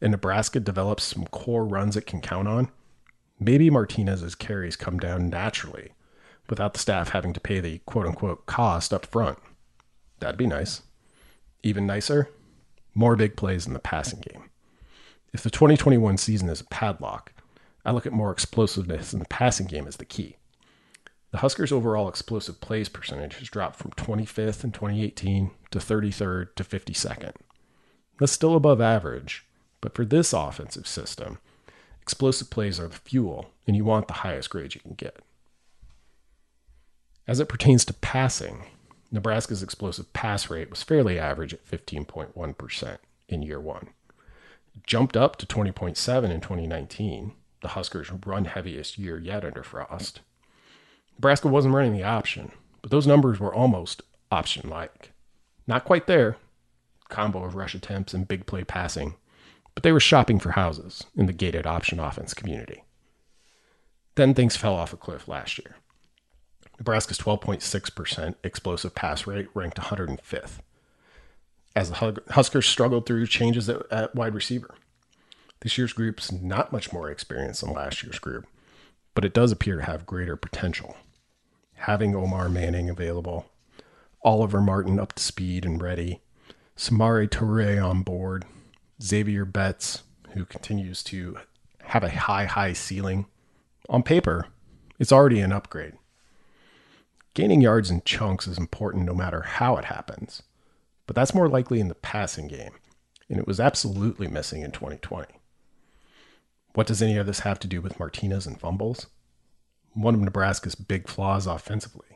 and 0.00 0.10
Nebraska 0.10 0.60
develops 0.60 1.04
some 1.04 1.26
core 1.26 1.64
runs 1.64 1.96
it 1.96 2.06
can 2.06 2.20
count 2.20 2.48
on, 2.48 2.70
maybe 3.38 3.70
Martinez's 3.70 4.34
carries 4.34 4.76
come 4.76 4.98
down 4.98 5.28
naturally 5.28 5.92
without 6.48 6.72
the 6.72 6.80
staff 6.80 7.10
having 7.10 7.32
to 7.32 7.40
pay 7.40 7.60
the 7.60 7.78
quote 7.86 8.06
unquote 8.06 8.46
cost 8.46 8.92
up 8.92 9.06
front. 9.06 9.38
That'd 10.18 10.38
be 10.38 10.46
nice. 10.46 10.82
Even 11.62 11.86
nicer, 11.86 12.30
more 12.94 13.16
big 13.16 13.36
plays 13.36 13.66
in 13.66 13.72
the 13.72 13.78
passing 13.78 14.20
game. 14.20 14.50
If 15.32 15.42
the 15.42 15.50
2021 15.50 16.16
season 16.18 16.48
is 16.48 16.60
a 16.60 16.64
padlock, 16.64 17.32
I 17.84 17.92
look 17.92 18.06
at 18.06 18.12
more 18.12 18.32
explosiveness 18.32 19.12
in 19.12 19.20
the 19.20 19.26
passing 19.26 19.66
game 19.66 19.86
as 19.86 19.96
the 19.96 20.04
key. 20.04 20.36
The 21.30 21.38
Huskers' 21.38 21.70
overall 21.70 22.08
explosive 22.08 22.60
plays 22.60 22.88
percentage 22.88 23.36
has 23.36 23.48
dropped 23.48 23.76
from 23.76 23.92
25th 23.92 24.64
in 24.64 24.72
2018 24.72 25.52
to 25.70 25.78
33rd 25.78 26.54
to 26.56 26.64
52nd. 26.64 27.34
That's 28.18 28.32
still 28.32 28.56
above 28.56 28.80
average, 28.80 29.46
but 29.80 29.94
for 29.94 30.04
this 30.04 30.32
offensive 30.32 30.88
system, 30.88 31.38
explosive 32.02 32.50
plays 32.50 32.80
are 32.80 32.88
the 32.88 32.96
fuel, 32.96 33.50
and 33.66 33.76
you 33.76 33.84
want 33.84 34.08
the 34.08 34.14
highest 34.14 34.50
grade 34.50 34.74
you 34.74 34.80
can 34.80 34.94
get. 34.94 35.20
As 37.28 37.38
it 37.38 37.48
pertains 37.48 37.84
to 37.84 37.94
passing, 37.94 38.64
Nebraska's 39.12 39.62
explosive 39.62 40.12
pass 40.12 40.50
rate 40.50 40.68
was 40.68 40.82
fairly 40.82 41.16
average 41.16 41.54
at 41.54 41.64
15.1% 41.64 42.98
in 43.28 43.42
year 43.42 43.60
one. 43.60 43.90
It 44.74 44.84
jumped 44.84 45.16
up 45.16 45.36
to 45.36 45.46
20.7 45.46 46.30
in 46.30 46.40
2019, 46.40 47.32
the 47.62 47.68
Huskers' 47.68 48.10
run 48.26 48.46
heaviest 48.46 48.98
year 48.98 49.16
yet 49.16 49.44
under 49.44 49.62
Frost. 49.62 50.20
Nebraska 51.20 51.48
wasn't 51.48 51.74
running 51.74 51.92
the 51.92 52.02
option, 52.02 52.50
but 52.80 52.90
those 52.90 53.06
numbers 53.06 53.38
were 53.38 53.54
almost 53.54 54.00
option 54.32 54.70
like. 54.70 55.12
Not 55.66 55.84
quite 55.84 56.06
there, 56.06 56.38
combo 57.10 57.44
of 57.44 57.54
rush 57.54 57.74
attempts 57.74 58.14
and 58.14 58.26
big 58.26 58.46
play 58.46 58.64
passing, 58.64 59.16
but 59.74 59.82
they 59.82 59.92
were 59.92 60.00
shopping 60.00 60.38
for 60.38 60.52
houses 60.52 61.04
in 61.14 61.26
the 61.26 61.34
gated 61.34 61.66
option 61.66 62.00
offense 62.00 62.32
community. 62.32 62.84
Then 64.14 64.32
things 64.32 64.56
fell 64.56 64.72
off 64.72 64.94
a 64.94 64.96
cliff 64.96 65.28
last 65.28 65.58
year. 65.58 65.76
Nebraska's 66.78 67.18
12.6% 67.18 68.36
explosive 68.42 68.94
pass 68.94 69.26
rate 69.26 69.48
ranked 69.52 69.76
105th 69.76 70.60
as 71.76 71.90
the 71.90 72.22
Huskers 72.30 72.66
struggled 72.66 73.04
through 73.04 73.26
changes 73.26 73.68
at, 73.68 73.82
at 73.92 74.14
wide 74.14 74.34
receiver. 74.34 74.74
This 75.60 75.76
year's 75.76 75.92
group's 75.92 76.32
not 76.32 76.72
much 76.72 76.94
more 76.94 77.10
experienced 77.10 77.60
than 77.60 77.74
last 77.74 78.02
year's 78.02 78.18
group, 78.18 78.46
but 79.12 79.26
it 79.26 79.34
does 79.34 79.52
appear 79.52 79.76
to 79.76 79.84
have 79.84 80.06
greater 80.06 80.34
potential 80.34 80.96
having 81.80 82.14
Omar 82.14 82.50
Manning 82.50 82.90
available, 82.90 83.46
Oliver 84.22 84.60
Martin 84.60 85.00
up 85.00 85.14
to 85.14 85.22
speed 85.22 85.64
and 85.64 85.80
ready, 85.80 86.20
Samori 86.76 87.28
Toure 87.28 87.82
on 87.82 88.02
board, 88.02 88.44
Xavier 89.02 89.46
Betts, 89.46 90.02
who 90.34 90.44
continues 90.44 91.02
to 91.04 91.38
have 91.84 92.04
a 92.04 92.10
high, 92.10 92.44
high 92.44 92.74
ceiling. 92.74 93.26
On 93.88 94.02
paper, 94.02 94.48
it's 94.98 95.10
already 95.10 95.40
an 95.40 95.52
upgrade. 95.52 95.94
Gaining 97.32 97.62
yards 97.62 97.90
in 97.90 98.02
chunks 98.04 98.46
is 98.46 98.58
important 98.58 99.06
no 99.06 99.14
matter 99.14 99.40
how 99.40 99.76
it 99.76 99.86
happens, 99.86 100.42
but 101.06 101.16
that's 101.16 101.34
more 101.34 101.48
likely 101.48 101.80
in 101.80 101.88
the 101.88 101.94
passing 101.94 102.46
game, 102.46 102.72
and 103.30 103.38
it 103.38 103.46
was 103.46 103.58
absolutely 103.58 104.28
missing 104.28 104.60
in 104.60 104.70
2020. 104.70 105.32
What 106.74 106.86
does 106.86 107.00
any 107.00 107.16
of 107.16 107.26
this 107.26 107.40
have 107.40 107.58
to 107.60 107.68
do 107.68 107.80
with 107.80 107.98
Martinez 107.98 108.46
and 108.46 108.60
fumbles? 108.60 109.06
One 109.94 110.14
of 110.14 110.20
Nebraska's 110.20 110.74
big 110.74 111.08
flaws 111.08 111.46
offensively 111.46 112.06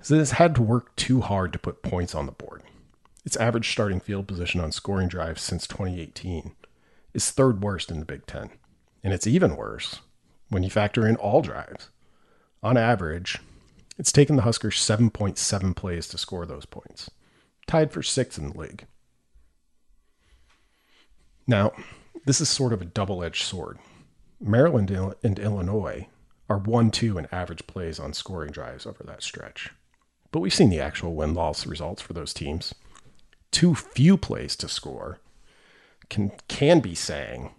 is 0.00 0.08
that 0.08 0.20
it's 0.20 0.32
had 0.32 0.54
to 0.56 0.62
work 0.62 0.94
too 0.96 1.20
hard 1.20 1.52
to 1.52 1.58
put 1.58 1.82
points 1.82 2.14
on 2.14 2.26
the 2.26 2.32
board. 2.32 2.62
Its 3.24 3.36
average 3.36 3.70
starting 3.70 4.00
field 4.00 4.26
position 4.26 4.60
on 4.60 4.72
scoring 4.72 5.08
drives 5.08 5.42
since 5.42 5.66
2018 5.66 6.54
is 7.14 7.30
third 7.30 7.62
worst 7.62 7.90
in 7.90 8.00
the 8.00 8.04
Big 8.04 8.26
Ten. 8.26 8.50
And 9.04 9.12
it's 9.12 9.26
even 9.26 9.56
worse 9.56 10.00
when 10.48 10.62
you 10.62 10.70
factor 10.70 11.06
in 11.06 11.16
all 11.16 11.40
drives. 11.40 11.88
On 12.62 12.76
average, 12.76 13.38
it's 13.98 14.12
taken 14.12 14.36
the 14.36 14.42
Huskers 14.42 14.76
7.7 14.76 15.76
plays 15.76 16.08
to 16.08 16.18
score 16.18 16.46
those 16.46 16.66
points, 16.66 17.10
tied 17.66 17.92
for 17.92 18.02
sixth 18.02 18.38
in 18.38 18.50
the 18.50 18.58
league. 18.58 18.86
Now, 21.46 21.72
this 22.24 22.40
is 22.40 22.48
sort 22.48 22.72
of 22.72 22.80
a 22.80 22.86
double 22.86 23.22
edged 23.22 23.44
sword. 23.44 23.78
Maryland 24.40 24.90
and 24.90 25.38
Illinois 25.38 26.08
are 26.52 26.58
1 26.58 26.90
2 26.90 27.16
in 27.16 27.26
average 27.32 27.66
plays 27.66 27.98
on 27.98 28.12
scoring 28.12 28.52
drives 28.52 28.84
over 28.86 29.02
that 29.04 29.22
stretch. 29.22 29.70
But 30.30 30.40
we've 30.40 30.52
seen 30.52 30.70
the 30.70 30.80
actual 30.80 31.14
win 31.14 31.34
loss 31.34 31.66
results 31.66 32.02
for 32.02 32.12
those 32.12 32.34
teams. 32.34 32.74
Too 33.50 33.74
few 33.74 34.16
plays 34.18 34.54
to 34.56 34.68
score 34.68 35.18
can, 36.10 36.32
can 36.48 36.80
be 36.80 36.94
saying 36.94 37.50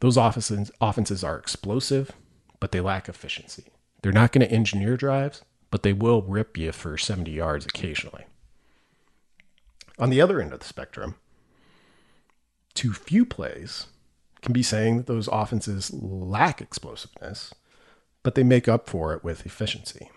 those 0.00 0.16
offenses, 0.16 0.70
offenses 0.80 1.22
are 1.22 1.38
explosive, 1.38 2.12
but 2.58 2.72
they 2.72 2.80
lack 2.80 3.08
efficiency. 3.08 3.64
They're 4.02 4.12
not 4.12 4.32
going 4.32 4.46
to 4.46 4.54
engineer 4.54 4.96
drives, 4.96 5.42
but 5.70 5.82
they 5.82 5.92
will 5.92 6.22
rip 6.22 6.56
you 6.56 6.72
for 6.72 6.96
70 6.96 7.30
yards 7.30 7.66
occasionally. 7.66 8.24
On 9.98 10.08
the 10.10 10.20
other 10.20 10.40
end 10.40 10.52
of 10.52 10.60
the 10.60 10.66
spectrum, 10.66 11.16
too 12.72 12.92
few 12.92 13.26
plays 13.26 13.88
can 14.40 14.52
be 14.52 14.62
saying 14.62 14.96
that 14.96 15.06
those 15.06 15.28
offenses 15.28 15.92
lack 15.92 16.62
explosiveness 16.62 17.52
but 18.28 18.34
they 18.34 18.44
make 18.44 18.68
up 18.68 18.86
for 18.86 19.14
it 19.14 19.24
with 19.24 19.46
efficiency. 19.46 20.10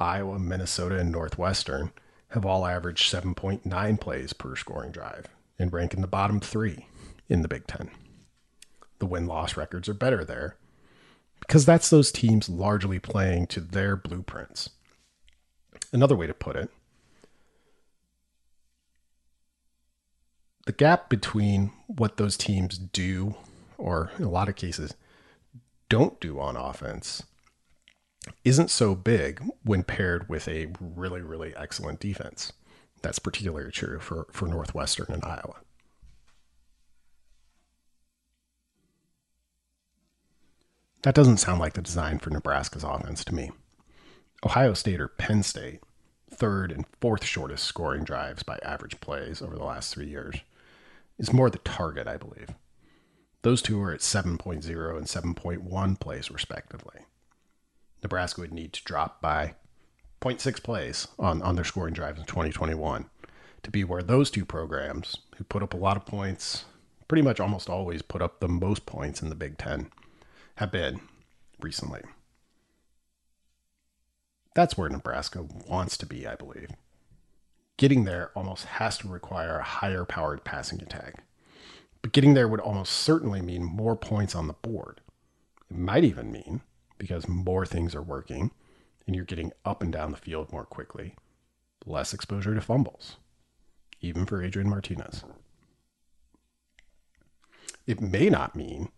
Iowa, 0.00 0.40
Minnesota, 0.40 0.98
and 0.98 1.12
Northwestern 1.12 1.92
have 2.30 2.44
all 2.44 2.66
averaged 2.66 3.08
7.9 3.08 4.00
plays 4.00 4.32
per 4.32 4.56
scoring 4.56 4.90
drive 4.90 5.28
and 5.60 5.72
rank 5.72 5.94
in 5.94 6.00
the 6.00 6.08
bottom 6.08 6.40
three 6.40 6.88
in 7.28 7.42
the 7.42 7.46
Big 7.46 7.68
Ten. 7.68 7.88
The 8.98 9.06
win 9.06 9.28
loss 9.28 9.56
records 9.56 9.88
are 9.88 9.94
better 9.94 10.24
there 10.24 10.56
because 11.38 11.64
that's 11.64 11.88
those 11.88 12.10
teams 12.10 12.48
largely 12.48 12.98
playing 12.98 13.46
to 13.46 13.60
their 13.60 13.94
blueprints. 13.94 14.70
Another 15.92 16.16
way 16.16 16.26
to 16.26 16.34
put 16.34 16.56
it, 16.56 16.68
the 20.66 20.72
gap 20.72 21.08
between 21.08 21.70
what 21.86 22.16
those 22.16 22.36
teams 22.36 22.76
do, 22.76 23.36
or 23.78 24.10
in 24.18 24.24
a 24.24 24.28
lot 24.28 24.48
of 24.48 24.56
cases, 24.56 24.96
don't 25.92 26.18
do 26.20 26.40
on 26.40 26.56
offense 26.56 27.22
isn't 28.46 28.70
so 28.70 28.94
big 28.94 29.42
when 29.62 29.82
paired 29.82 30.26
with 30.26 30.48
a 30.48 30.68
really, 30.80 31.20
really 31.20 31.54
excellent 31.54 32.00
defense. 32.00 32.54
That's 33.02 33.18
particularly 33.18 33.70
true 33.70 33.98
for, 34.00 34.26
for 34.30 34.48
Northwestern 34.48 35.08
and 35.10 35.22
Iowa. 35.22 35.56
That 41.02 41.14
doesn't 41.14 41.36
sound 41.36 41.60
like 41.60 41.74
the 41.74 41.82
design 41.82 42.20
for 42.20 42.30
Nebraska's 42.30 42.84
offense 42.84 43.22
to 43.26 43.34
me. 43.34 43.50
Ohio 44.46 44.72
State 44.72 44.98
or 44.98 45.08
Penn 45.08 45.42
State, 45.42 45.80
third 46.30 46.72
and 46.72 46.86
fourth 47.02 47.26
shortest 47.26 47.64
scoring 47.64 48.04
drives 48.04 48.42
by 48.42 48.58
average 48.62 48.98
plays 49.00 49.42
over 49.42 49.56
the 49.56 49.64
last 49.64 49.92
three 49.92 50.08
years, 50.08 50.36
is 51.18 51.34
more 51.34 51.50
the 51.50 51.58
target, 51.58 52.08
I 52.08 52.16
believe. 52.16 52.48
Those 53.42 53.60
two 53.60 53.80
are 53.82 53.92
at 53.92 54.00
7.0 54.00 54.56
and 54.96 55.06
7.1 55.06 56.00
plays, 56.00 56.30
respectively. 56.30 57.00
Nebraska 58.02 58.40
would 58.40 58.52
need 58.52 58.72
to 58.72 58.84
drop 58.84 59.20
by 59.20 59.54
0.6 60.20 60.62
plays 60.62 61.08
on, 61.18 61.42
on 61.42 61.56
their 61.56 61.64
scoring 61.64 61.94
drives 61.94 62.20
in 62.20 62.26
2021 62.26 63.06
to 63.62 63.70
be 63.70 63.84
where 63.84 64.02
those 64.02 64.30
two 64.30 64.44
programs, 64.44 65.16
who 65.36 65.44
put 65.44 65.62
up 65.62 65.74
a 65.74 65.76
lot 65.76 65.96
of 65.96 66.06
points, 66.06 66.64
pretty 67.08 67.22
much 67.22 67.40
almost 67.40 67.68
always 67.68 68.02
put 68.02 68.22
up 68.22 68.40
the 68.40 68.48
most 68.48 68.86
points 68.86 69.22
in 69.22 69.28
the 69.28 69.34
Big 69.34 69.58
Ten, 69.58 69.90
have 70.56 70.72
been 70.72 71.00
recently. 71.60 72.02
That's 74.54 74.76
where 74.76 74.88
Nebraska 74.88 75.46
wants 75.68 75.96
to 75.98 76.06
be, 76.06 76.26
I 76.26 76.34
believe. 76.34 76.70
Getting 77.76 78.04
there 78.04 78.30
almost 78.34 78.66
has 78.66 78.98
to 78.98 79.08
require 79.08 79.58
a 79.58 79.64
higher 79.64 80.04
powered 80.04 80.44
passing 80.44 80.82
attack. 80.82 81.24
But 82.02 82.12
getting 82.12 82.34
there 82.34 82.48
would 82.48 82.60
almost 82.60 82.92
certainly 82.92 83.40
mean 83.40 83.62
more 83.62 83.96
points 83.96 84.34
on 84.34 84.48
the 84.48 84.52
board. 84.52 85.00
It 85.70 85.78
might 85.78 86.04
even 86.04 86.32
mean, 86.32 86.62
because 86.98 87.28
more 87.28 87.64
things 87.64 87.94
are 87.94 88.02
working 88.02 88.50
and 89.06 89.16
you're 89.16 89.24
getting 89.24 89.52
up 89.64 89.82
and 89.82 89.92
down 89.92 90.10
the 90.10 90.16
field 90.16 90.52
more 90.52 90.64
quickly, 90.64 91.14
less 91.86 92.12
exposure 92.12 92.54
to 92.54 92.60
fumbles, 92.60 93.16
even 94.00 94.26
for 94.26 94.42
Adrian 94.42 94.68
Martinez. 94.68 95.24
It 97.86 98.00
may 98.00 98.28
not 98.28 98.54
mean 98.54 98.90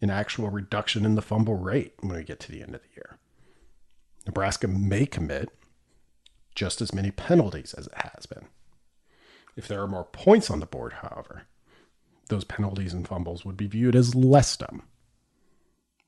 an 0.00 0.10
actual 0.10 0.50
reduction 0.50 1.04
in 1.04 1.14
the 1.14 1.22
fumble 1.22 1.56
rate 1.56 1.94
when 2.00 2.16
we 2.16 2.24
get 2.24 2.40
to 2.40 2.52
the 2.52 2.62
end 2.62 2.74
of 2.74 2.82
the 2.82 2.88
year. 2.94 3.18
Nebraska 4.26 4.68
may 4.68 5.06
commit 5.06 5.50
just 6.54 6.80
as 6.80 6.94
many 6.94 7.10
penalties 7.10 7.74
as 7.74 7.86
it 7.86 7.94
has 7.94 8.26
been. 8.26 8.46
If 9.56 9.68
there 9.68 9.82
are 9.82 9.88
more 9.88 10.04
points 10.04 10.50
on 10.50 10.60
the 10.60 10.66
board, 10.66 10.94
however, 10.94 11.42
those 12.32 12.44
penalties 12.44 12.94
and 12.94 13.06
fumbles 13.06 13.44
would 13.44 13.56
be 13.56 13.66
viewed 13.66 13.94
as 13.94 14.14
less 14.14 14.56
dumb. 14.56 14.82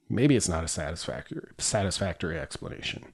Maybe 0.09 0.37
it's 0.37 0.49
not 0.49 0.65
a 0.65 0.69
satisfactory, 0.69 1.47
satisfactory 1.59 2.39
explanation, 2.39 3.13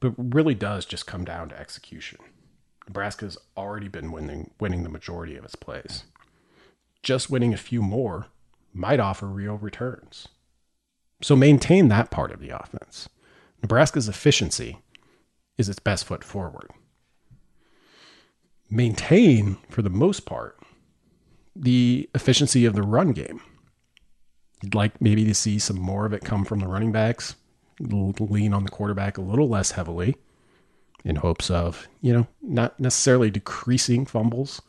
but 0.00 0.12
really 0.16 0.54
does 0.54 0.84
just 0.84 1.06
come 1.06 1.24
down 1.24 1.48
to 1.48 1.58
execution. 1.58 2.18
Nebraska's 2.86 3.38
already 3.56 3.88
been 3.88 4.12
winning 4.12 4.50
winning 4.60 4.82
the 4.82 4.88
majority 4.88 5.36
of 5.36 5.44
its 5.44 5.54
plays. 5.54 6.04
Just 7.02 7.30
winning 7.30 7.54
a 7.54 7.58
few 7.58 7.82
more 7.82 8.26
might 8.72 9.00
offer 9.00 9.26
real 9.26 9.56
returns. 9.56 10.28
So 11.22 11.34
maintain 11.34 11.88
that 11.88 12.10
part 12.10 12.30
of 12.30 12.40
the 12.40 12.50
offense. 12.50 13.08
Nebraska's 13.62 14.08
efficiency 14.08 14.78
is 15.56 15.68
its 15.68 15.80
best 15.80 16.04
foot 16.04 16.22
forward. 16.22 16.70
Maintain, 18.70 19.56
for 19.70 19.82
the 19.82 19.90
most 19.90 20.26
part, 20.26 20.58
the 21.54 22.08
efficiency 22.14 22.64
of 22.64 22.74
the 22.74 22.82
run 22.82 23.12
game. 23.12 23.40
You'd 24.62 24.74
like 24.74 25.00
maybe 25.00 25.24
to 25.24 25.34
see 25.34 25.58
some 25.58 25.78
more 25.78 26.04
of 26.06 26.12
it 26.12 26.24
come 26.24 26.44
from 26.44 26.60
the 26.60 26.68
running 26.68 26.92
backs, 26.92 27.36
lean 27.80 28.52
on 28.52 28.64
the 28.64 28.70
quarterback 28.70 29.18
a 29.18 29.22
little 29.22 29.48
less 29.48 29.72
heavily 29.72 30.16
in 31.04 31.16
hopes 31.16 31.48
of, 31.50 31.86
you 32.00 32.12
know, 32.12 32.26
not 32.42 32.78
necessarily 32.80 33.30
decreasing 33.30 34.04
fumbles 34.04 34.60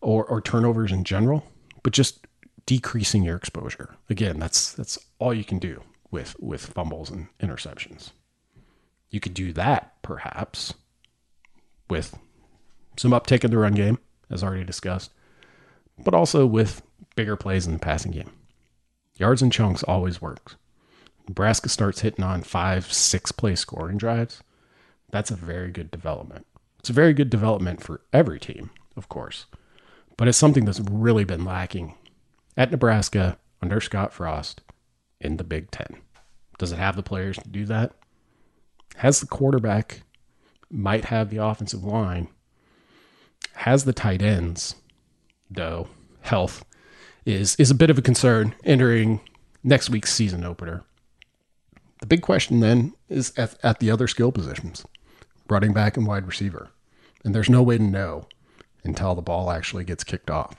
or, 0.00 0.24
or 0.24 0.40
turnovers 0.40 0.90
in 0.90 1.04
general, 1.04 1.44
but 1.82 1.92
just 1.92 2.26
decreasing 2.66 3.22
your 3.22 3.36
exposure. 3.36 3.96
Again, 4.10 4.38
that's 4.38 4.72
that's 4.72 4.98
all 5.18 5.32
you 5.32 5.44
can 5.44 5.58
do 5.58 5.82
with 6.10 6.36
with 6.40 6.66
fumbles 6.66 7.10
and 7.10 7.28
interceptions. 7.40 8.10
You 9.10 9.20
could 9.20 9.34
do 9.34 9.52
that 9.54 10.02
perhaps 10.02 10.74
with 11.88 12.18
some 12.98 13.12
uptick 13.12 13.44
in 13.44 13.50
the 13.50 13.58
run 13.58 13.74
game, 13.74 13.98
as 14.28 14.42
already 14.42 14.64
discussed, 14.64 15.12
but 16.04 16.14
also 16.14 16.46
with 16.46 16.82
bigger 17.16 17.36
plays 17.36 17.66
in 17.66 17.72
the 17.72 17.78
passing 17.78 18.12
game. 18.12 18.30
Yards 19.16 19.42
and 19.42 19.52
chunks 19.52 19.82
always 19.82 20.22
works. 20.22 20.56
Nebraska 21.28 21.68
starts 21.68 22.00
hitting 22.00 22.24
on 22.24 22.42
five, 22.42 22.92
six 22.92 23.32
play 23.32 23.54
scoring 23.54 23.98
drives. 23.98 24.42
That's 25.10 25.30
a 25.30 25.36
very 25.36 25.70
good 25.70 25.90
development. 25.90 26.46
It's 26.78 26.90
a 26.90 26.94
very 26.94 27.12
good 27.12 27.28
development 27.28 27.82
for 27.82 28.00
every 28.12 28.38
team, 28.38 28.70
of 28.96 29.08
course, 29.08 29.46
but 30.16 30.28
it's 30.28 30.38
something 30.38 30.64
that's 30.64 30.80
really 30.80 31.24
been 31.24 31.44
lacking 31.44 31.94
at 32.56 32.70
Nebraska 32.70 33.38
under 33.60 33.80
Scott 33.80 34.12
Frost 34.12 34.62
in 35.20 35.36
the 35.36 35.44
Big 35.44 35.70
Ten. 35.70 35.98
Does 36.58 36.72
it 36.72 36.78
have 36.78 36.96
the 36.96 37.02
players 37.02 37.36
to 37.38 37.48
do 37.48 37.64
that? 37.66 37.92
Has 38.96 39.20
the 39.20 39.26
quarterback, 39.26 40.02
might 40.70 41.06
have 41.06 41.30
the 41.30 41.36
offensive 41.38 41.84
line, 41.84 42.28
has 43.54 43.84
the 43.84 43.92
tight 43.92 44.22
ends, 44.22 44.76
though 45.50 45.88
health 46.20 46.64
is 47.24 47.56
is 47.56 47.70
a 47.70 47.74
bit 47.74 47.90
of 47.90 47.98
a 47.98 48.02
concern 48.02 48.54
entering 48.64 49.20
next 49.62 49.90
week's 49.90 50.12
season 50.12 50.44
opener. 50.44 50.82
The 52.00 52.06
big 52.06 52.22
question 52.22 52.60
then 52.60 52.94
is 53.08 53.32
at, 53.36 53.56
at 53.62 53.80
the 53.80 53.90
other 53.90 54.06
skill 54.06 54.32
positions, 54.32 54.84
running 55.48 55.72
back 55.72 55.96
and 55.96 56.06
wide 56.06 56.26
receiver. 56.26 56.70
And 57.24 57.34
there's 57.34 57.50
no 57.50 57.62
way 57.62 57.76
to 57.78 57.82
know 57.82 58.28
until 58.84 59.14
the 59.14 59.22
ball 59.22 59.50
actually 59.50 59.84
gets 59.84 60.04
kicked 60.04 60.30
off. 60.30 60.54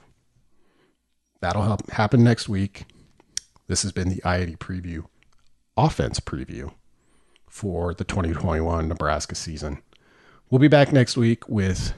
That'll 1.41 1.63
help 1.63 1.89
happen 1.91 2.23
next 2.23 2.49
week. 2.49 2.85
This 3.67 3.83
has 3.83 3.91
been 3.91 4.09
the 4.09 4.21
I-80 4.25 4.57
preview, 4.57 5.05
offense 5.77 6.19
preview 6.19 6.73
for 7.47 7.93
the 7.93 8.03
2021 8.03 8.87
Nebraska 8.87 9.35
season. 9.35 9.81
We'll 10.49 10.59
be 10.59 10.67
back 10.67 10.91
next 10.91 11.15
week 11.15 11.47
with 11.47 11.93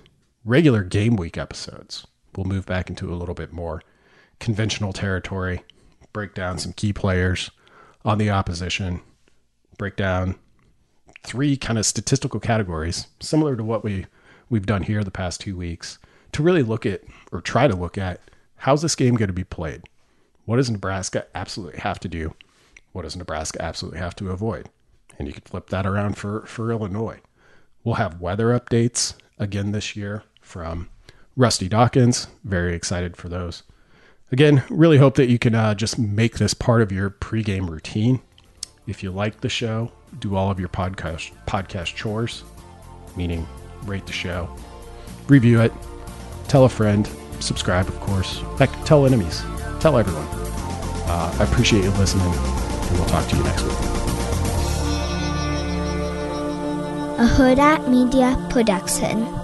regular 0.45 0.83
game 0.83 1.15
week 1.15 1.37
episodes. 1.37 2.05
We'll 2.35 2.45
move 2.45 2.65
back 2.65 2.89
into 2.89 3.13
a 3.13 3.15
little 3.15 3.35
bit 3.35 3.51
more 3.51 3.81
conventional 4.39 4.93
territory, 4.93 5.63
break 6.13 6.33
down 6.33 6.57
some 6.57 6.73
key 6.73 6.93
players 6.93 7.51
on 8.03 8.17
the 8.17 8.29
opposition, 8.29 9.01
break 9.77 9.95
down 9.95 10.35
three 11.23 11.57
kind 11.57 11.77
of 11.77 11.85
statistical 11.85 12.39
categories, 12.39 13.07
similar 13.19 13.55
to 13.55 13.63
what 13.63 13.83
we 13.83 14.05
we've 14.49 14.65
done 14.65 14.83
here 14.83 15.03
the 15.03 15.11
past 15.11 15.41
two 15.41 15.55
weeks, 15.55 15.97
to 16.31 16.43
really 16.43 16.63
look 16.63 16.85
at 16.85 17.03
or 17.31 17.41
try 17.41 17.67
to 17.67 17.75
look 17.75 17.97
at 17.97 18.19
how's 18.57 18.81
this 18.81 18.95
game 18.95 19.15
going 19.15 19.27
to 19.27 19.33
be 19.33 19.43
played? 19.43 19.83
What 20.45 20.57
does 20.57 20.69
Nebraska 20.69 21.25
absolutely 21.33 21.79
have 21.79 21.99
to 22.01 22.07
do? 22.07 22.35
What 22.91 23.03
does 23.03 23.15
Nebraska 23.15 23.61
absolutely 23.61 23.99
have 23.99 24.15
to 24.17 24.31
avoid? 24.31 24.69
And 25.17 25.27
you 25.27 25.33
could 25.33 25.47
flip 25.47 25.69
that 25.69 25.85
around 25.85 26.17
for, 26.17 26.45
for 26.45 26.71
Illinois. 26.71 27.19
We'll 27.83 27.95
have 27.95 28.21
weather 28.21 28.47
updates 28.47 29.13
again 29.39 29.71
this 29.71 29.95
year 29.95 30.23
from 30.41 30.89
Rusty 31.41 31.67
Dawkins. 31.67 32.27
Very 32.43 32.75
excited 32.75 33.17
for 33.17 33.27
those. 33.27 33.63
Again, 34.31 34.63
really 34.69 34.99
hope 34.99 35.15
that 35.15 35.27
you 35.27 35.39
can 35.39 35.55
uh, 35.55 35.73
just 35.73 35.97
make 35.97 36.37
this 36.37 36.53
part 36.53 36.83
of 36.83 36.91
your 36.91 37.09
pregame 37.09 37.67
routine. 37.67 38.21
If 38.85 39.01
you 39.01 39.09
like 39.09 39.41
the 39.41 39.49
show, 39.49 39.91
do 40.19 40.35
all 40.35 40.51
of 40.51 40.59
your 40.59 40.69
podcast 40.69 41.31
podcast 41.47 41.95
chores, 41.95 42.43
meaning 43.15 43.47
rate 43.85 44.05
the 44.05 44.13
show, 44.13 44.55
review 45.27 45.61
it, 45.61 45.73
tell 46.47 46.65
a 46.65 46.69
friend, 46.69 47.09
subscribe, 47.39 47.87
of 47.87 47.99
course. 48.01 48.43
Heck, 48.59 48.69
tell 48.85 49.07
enemies, 49.07 49.41
tell 49.79 49.97
everyone. 49.97 50.27
Uh, 51.09 51.35
I 51.39 51.43
appreciate 51.43 51.83
you 51.83 51.89
listening, 51.91 52.27
and 52.27 52.91
we'll 52.99 53.05
talk 53.07 53.27
to 53.29 53.35
you 53.35 53.43
next 53.43 53.63
week. 53.63 53.71
A 57.17 57.25
Hurrdat 57.25 57.89
Media 57.89 58.37
Production. 58.51 59.40